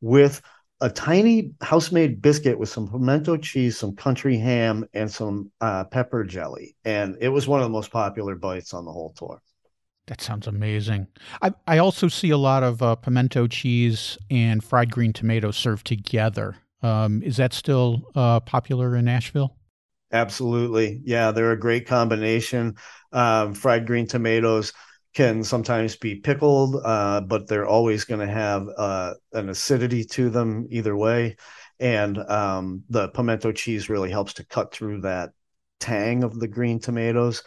with 0.00 0.40
a 0.80 0.88
tiny 0.88 1.52
house-made 1.60 2.22
biscuit 2.22 2.58
with 2.58 2.70
some 2.70 2.88
pimento 2.88 3.36
cheese, 3.36 3.76
some 3.76 3.94
country 3.94 4.38
ham, 4.38 4.86
and 4.94 5.10
some 5.10 5.52
uh, 5.60 5.84
pepper 5.84 6.24
jelly. 6.24 6.74
And 6.86 7.18
it 7.20 7.28
was 7.28 7.46
one 7.46 7.60
of 7.60 7.64
the 7.64 7.70
most 7.70 7.90
popular 7.90 8.34
bites 8.34 8.72
on 8.72 8.86
the 8.86 8.92
whole 8.92 9.12
tour. 9.14 9.42
That 10.10 10.20
sounds 10.20 10.48
amazing. 10.48 11.06
I, 11.40 11.52
I 11.68 11.78
also 11.78 12.08
see 12.08 12.30
a 12.30 12.36
lot 12.36 12.64
of 12.64 12.82
uh, 12.82 12.96
pimento 12.96 13.46
cheese 13.46 14.18
and 14.28 14.62
fried 14.62 14.90
green 14.90 15.12
tomatoes 15.12 15.56
served 15.56 15.86
together. 15.86 16.56
Um, 16.82 17.22
is 17.22 17.36
that 17.36 17.52
still 17.52 18.10
uh, 18.16 18.40
popular 18.40 18.96
in 18.96 19.06
Asheville? 19.06 19.54
Absolutely. 20.10 21.00
Yeah, 21.04 21.30
they're 21.30 21.52
a 21.52 21.58
great 21.58 21.86
combination. 21.86 22.74
Um, 23.12 23.54
fried 23.54 23.86
green 23.86 24.08
tomatoes 24.08 24.72
can 25.14 25.44
sometimes 25.44 25.94
be 25.94 26.16
pickled, 26.16 26.82
uh, 26.84 27.20
but 27.20 27.46
they're 27.46 27.68
always 27.68 28.02
going 28.02 28.26
to 28.26 28.32
have 28.32 28.66
uh, 28.76 29.14
an 29.32 29.48
acidity 29.48 30.04
to 30.06 30.28
them 30.28 30.66
either 30.70 30.96
way. 30.96 31.36
And 31.78 32.18
um, 32.18 32.82
the 32.90 33.10
pimento 33.10 33.52
cheese 33.52 33.88
really 33.88 34.10
helps 34.10 34.32
to 34.34 34.46
cut 34.46 34.74
through 34.74 35.02
that 35.02 35.30
tang 35.78 36.24
of 36.24 36.40
the 36.40 36.48
green 36.48 36.80
tomatoes. 36.80 37.44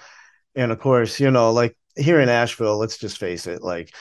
And 0.56 0.72
of 0.72 0.80
course, 0.80 1.20
you 1.20 1.30
know, 1.30 1.52
like 1.52 1.76
here 1.96 2.20
in 2.20 2.30
Asheville, 2.30 2.78
let's 2.78 2.98
just 2.98 3.18
face 3.18 3.48
it, 3.48 3.62
like 3.62 3.94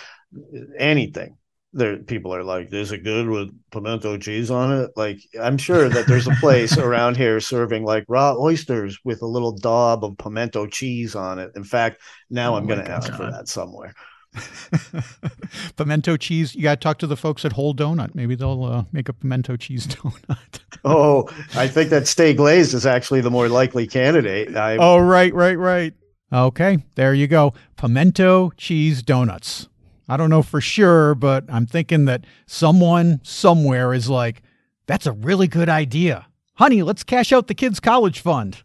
anything. 0.78 1.36
There, 1.74 1.96
people 1.96 2.34
are 2.34 2.44
like, 2.44 2.72
"Is 2.72 2.92
it 2.92 3.02
good 3.02 3.28
with 3.28 3.50
pimento 3.70 4.18
cheese 4.18 4.50
on 4.50 4.72
it?" 4.72 4.90
Like, 4.94 5.20
I'm 5.40 5.56
sure 5.56 5.88
that 5.88 6.06
there's 6.06 6.26
a 6.26 6.34
place 6.40 6.76
around 6.78 7.16
here 7.16 7.40
serving 7.40 7.84
like 7.84 8.04
raw 8.08 8.34
oysters 8.38 8.98
with 9.04 9.22
a 9.22 9.26
little 9.26 9.52
daub 9.52 10.04
of 10.04 10.18
pimento 10.18 10.66
cheese 10.66 11.14
on 11.14 11.38
it. 11.38 11.52
In 11.56 11.64
fact, 11.64 12.02
now 12.28 12.54
oh 12.54 12.56
I'm 12.58 12.66
going 12.66 12.84
to 12.84 12.90
ask 12.90 13.10
for 13.14 13.30
that 13.30 13.48
somewhere. 13.48 13.94
pimento 15.76 16.16
cheese. 16.16 16.54
You 16.54 16.62
got 16.62 16.80
to 16.80 16.84
talk 16.84 16.98
to 16.98 17.06
the 17.06 17.16
folks 17.16 17.44
at 17.44 17.52
Hole 17.52 17.72
Doughnut. 17.72 18.14
Maybe 18.14 18.34
they'll 18.34 18.64
uh, 18.64 18.84
make 18.92 19.08
a 19.08 19.12
pimento 19.12 19.56
cheese 19.56 19.86
donut. 19.88 20.60
oh, 20.84 21.28
I 21.54 21.68
think 21.68 21.90
that 21.90 22.06
stay 22.06 22.34
glazed 22.34 22.74
is 22.74 22.86
actually 22.86 23.20
the 23.20 23.30
more 23.30 23.48
likely 23.48 23.86
candidate. 23.86 24.56
I... 24.56 24.76
Oh, 24.76 24.98
right, 24.98 25.32
right, 25.34 25.58
right. 25.58 25.94
Okay, 26.32 26.78
there 26.94 27.12
you 27.12 27.26
go. 27.26 27.52
Pimento 27.76 28.50
cheese 28.56 29.02
donuts. 29.02 29.68
I 30.08 30.16
don't 30.16 30.30
know 30.30 30.42
for 30.42 30.60
sure, 30.60 31.14
but 31.14 31.44
I'm 31.48 31.66
thinking 31.66 32.06
that 32.06 32.24
someone 32.46 33.20
somewhere 33.22 33.92
is 33.92 34.08
like, 34.08 34.42
that's 34.86 35.06
a 35.06 35.12
really 35.12 35.46
good 35.46 35.68
idea. 35.68 36.26
Honey, 36.54 36.82
let's 36.82 37.04
cash 37.04 37.32
out 37.32 37.48
the 37.48 37.54
kids' 37.54 37.80
college 37.80 38.20
fund. 38.20 38.62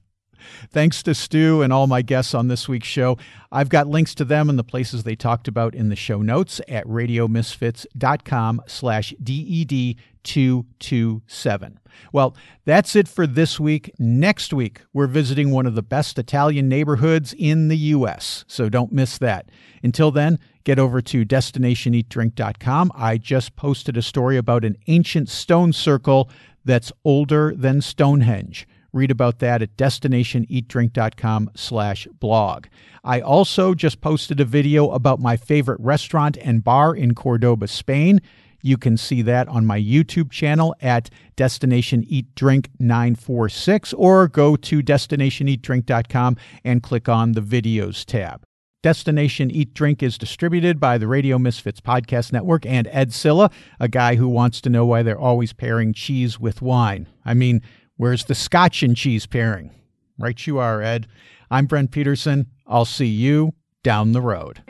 Thanks 0.71 1.03
to 1.03 1.13
Stu 1.13 1.61
and 1.61 1.71
all 1.71 1.85
my 1.87 2.01
guests 2.01 2.33
on 2.33 2.47
this 2.47 2.67
week's 2.67 2.87
show. 2.87 3.17
I've 3.51 3.69
got 3.69 3.87
links 3.87 4.15
to 4.15 4.25
them 4.25 4.49
and 4.49 4.59
the 4.59 4.63
places 4.63 5.03
they 5.03 5.15
talked 5.15 5.47
about 5.47 5.75
in 5.75 5.89
the 5.89 5.95
show 5.95 6.21
notes 6.21 6.59
at 6.67 6.85
radiomisfits.com 6.85 8.61
slash 8.67 9.13
DED227. 9.23 11.77
Well, 12.11 12.35
that's 12.65 12.95
it 12.95 13.07
for 13.07 13.25
this 13.25 13.59
week. 13.59 13.91
Next 13.97 14.53
week, 14.53 14.81
we're 14.93 15.07
visiting 15.07 15.49
one 15.51 15.65
of 15.65 15.73
the 15.75 15.81
best 15.81 16.19
Italian 16.19 16.69
neighborhoods 16.69 17.33
in 17.37 17.69
the 17.69 17.77
U.S., 17.77 18.45
so 18.47 18.69
don't 18.69 18.91
miss 18.91 19.17
that. 19.17 19.49
Until 19.83 20.11
then, 20.11 20.37
get 20.63 20.79
over 20.79 21.01
to 21.01 21.25
destinationeatdrink.com. 21.25 22.91
I 22.93 23.17
just 23.17 23.55
posted 23.55 23.97
a 23.97 24.01
story 24.01 24.37
about 24.37 24.65
an 24.65 24.77
ancient 24.87 25.29
stone 25.29 25.73
circle 25.73 26.29
that's 26.65 26.91
older 27.05 27.53
than 27.55 27.81
Stonehenge. 27.81 28.67
Read 28.93 29.11
about 29.11 29.39
that 29.39 29.61
at 29.61 29.77
destinationeatdrink.com 29.77 31.51
slash 31.55 32.07
blog. 32.19 32.67
I 33.03 33.21
also 33.21 33.73
just 33.73 34.01
posted 34.01 34.39
a 34.39 34.45
video 34.45 34.89
about 34.91 35.19
my 35.19 35.37
favorite 35.37 35.79
restaurant 35.79 36.37
and 36.37 36.63
bar 36.63 36.95
in 36.95 37.13
Cordoba, 37.13 37.67
Spain. 37.67 38.21
You 38.61 38.77
can 38.77 38.97
see 38.97 39.21
that 39.21 39.47
on 39.47 39.65
my 39.65 39.79
YouTube 39.79 40.31
channel 40.31 40.75
at 40.81 41.09
Destination 41.35 42.03
Eat 42.07 42.33
Drink 42.35 42.69
946 42.79 43.93
or 43.93 44.27
go 44.27 44.55
to 44.55 44.81
destinationeatdrink.com 44.81 46.37
and 46.63 46.83
click 46.83 47.07
on 47.07 47.33
the 47.33 47.41
videos 47.41 48.03
tab. 48.03 48.43
Destination 48.83 49.51
Eat 49.51 49.73
Drink 49.73 50.03
is 50.03 50.17
distributed 50.17 50.79
by 50.79 50.97
the 50.97 51.07
Radio 51.07 51.37
Misfits 51.39 51.81
Podcast 51.81 52.31
Network 52.31 52.65
and 52.65 52.87
Ed 52.91 53.11
Silla, 53.11 53.49
a 53.79 53.87
guy 53.87 54.15
who 54.15 54.27
wants 54.29 54.61
to 54.61 54.69
know 54.69 54.85
why 54.85 55.01
they're 55.01 55.19
always 55.19 55.51
pairing 55.51 55.93
cheese 55.93 56.39
with 56.39 56.61
wine. 56.61 57.07
I 57.25 57.33
mean, 57.33 57.61
Where's 57.97 58.25
the 58.25 58.35
scotch 58.35 58.83
and 58.83 58.95
cheese 58.95 59.25
pairing? 59.25 59.71
Right 60.19 60.45
you 60.45 60.59
are, 60.59 60.83
Ed. 60.83 61.07
I'm 61.49 61.65
Brent 61.65 61.89
Peterson. 61.89 62.45
I'll 62.67 62.85
see 62.85 63.07
you 63.07 63.55
down 63.81 64.11
the 64.11 64.21
road. 64.21 64.61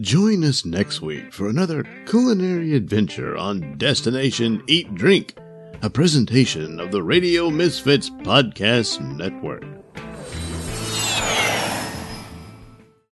Join 0.00 0.44
us 0.44 0.66
next 0.66 1.00
week 1.00 1.32
for 1.32 1.48
another 1.48 1.84
culinary 2.06 2.74
adventure 2.74 3.36
on 3.38 3.78
Destination 3.78 4.62
Eat 4.66 4.94
Drink, 4.94 5.34
a 5.80 5.88
presentation 5.88 6.78
of 6.78 6.92
the 6.92 7.02
Radio 7.02 7.48
Misfits 7.48 8.10
Podcast 8.10 9.00
Network. 9.16 9.77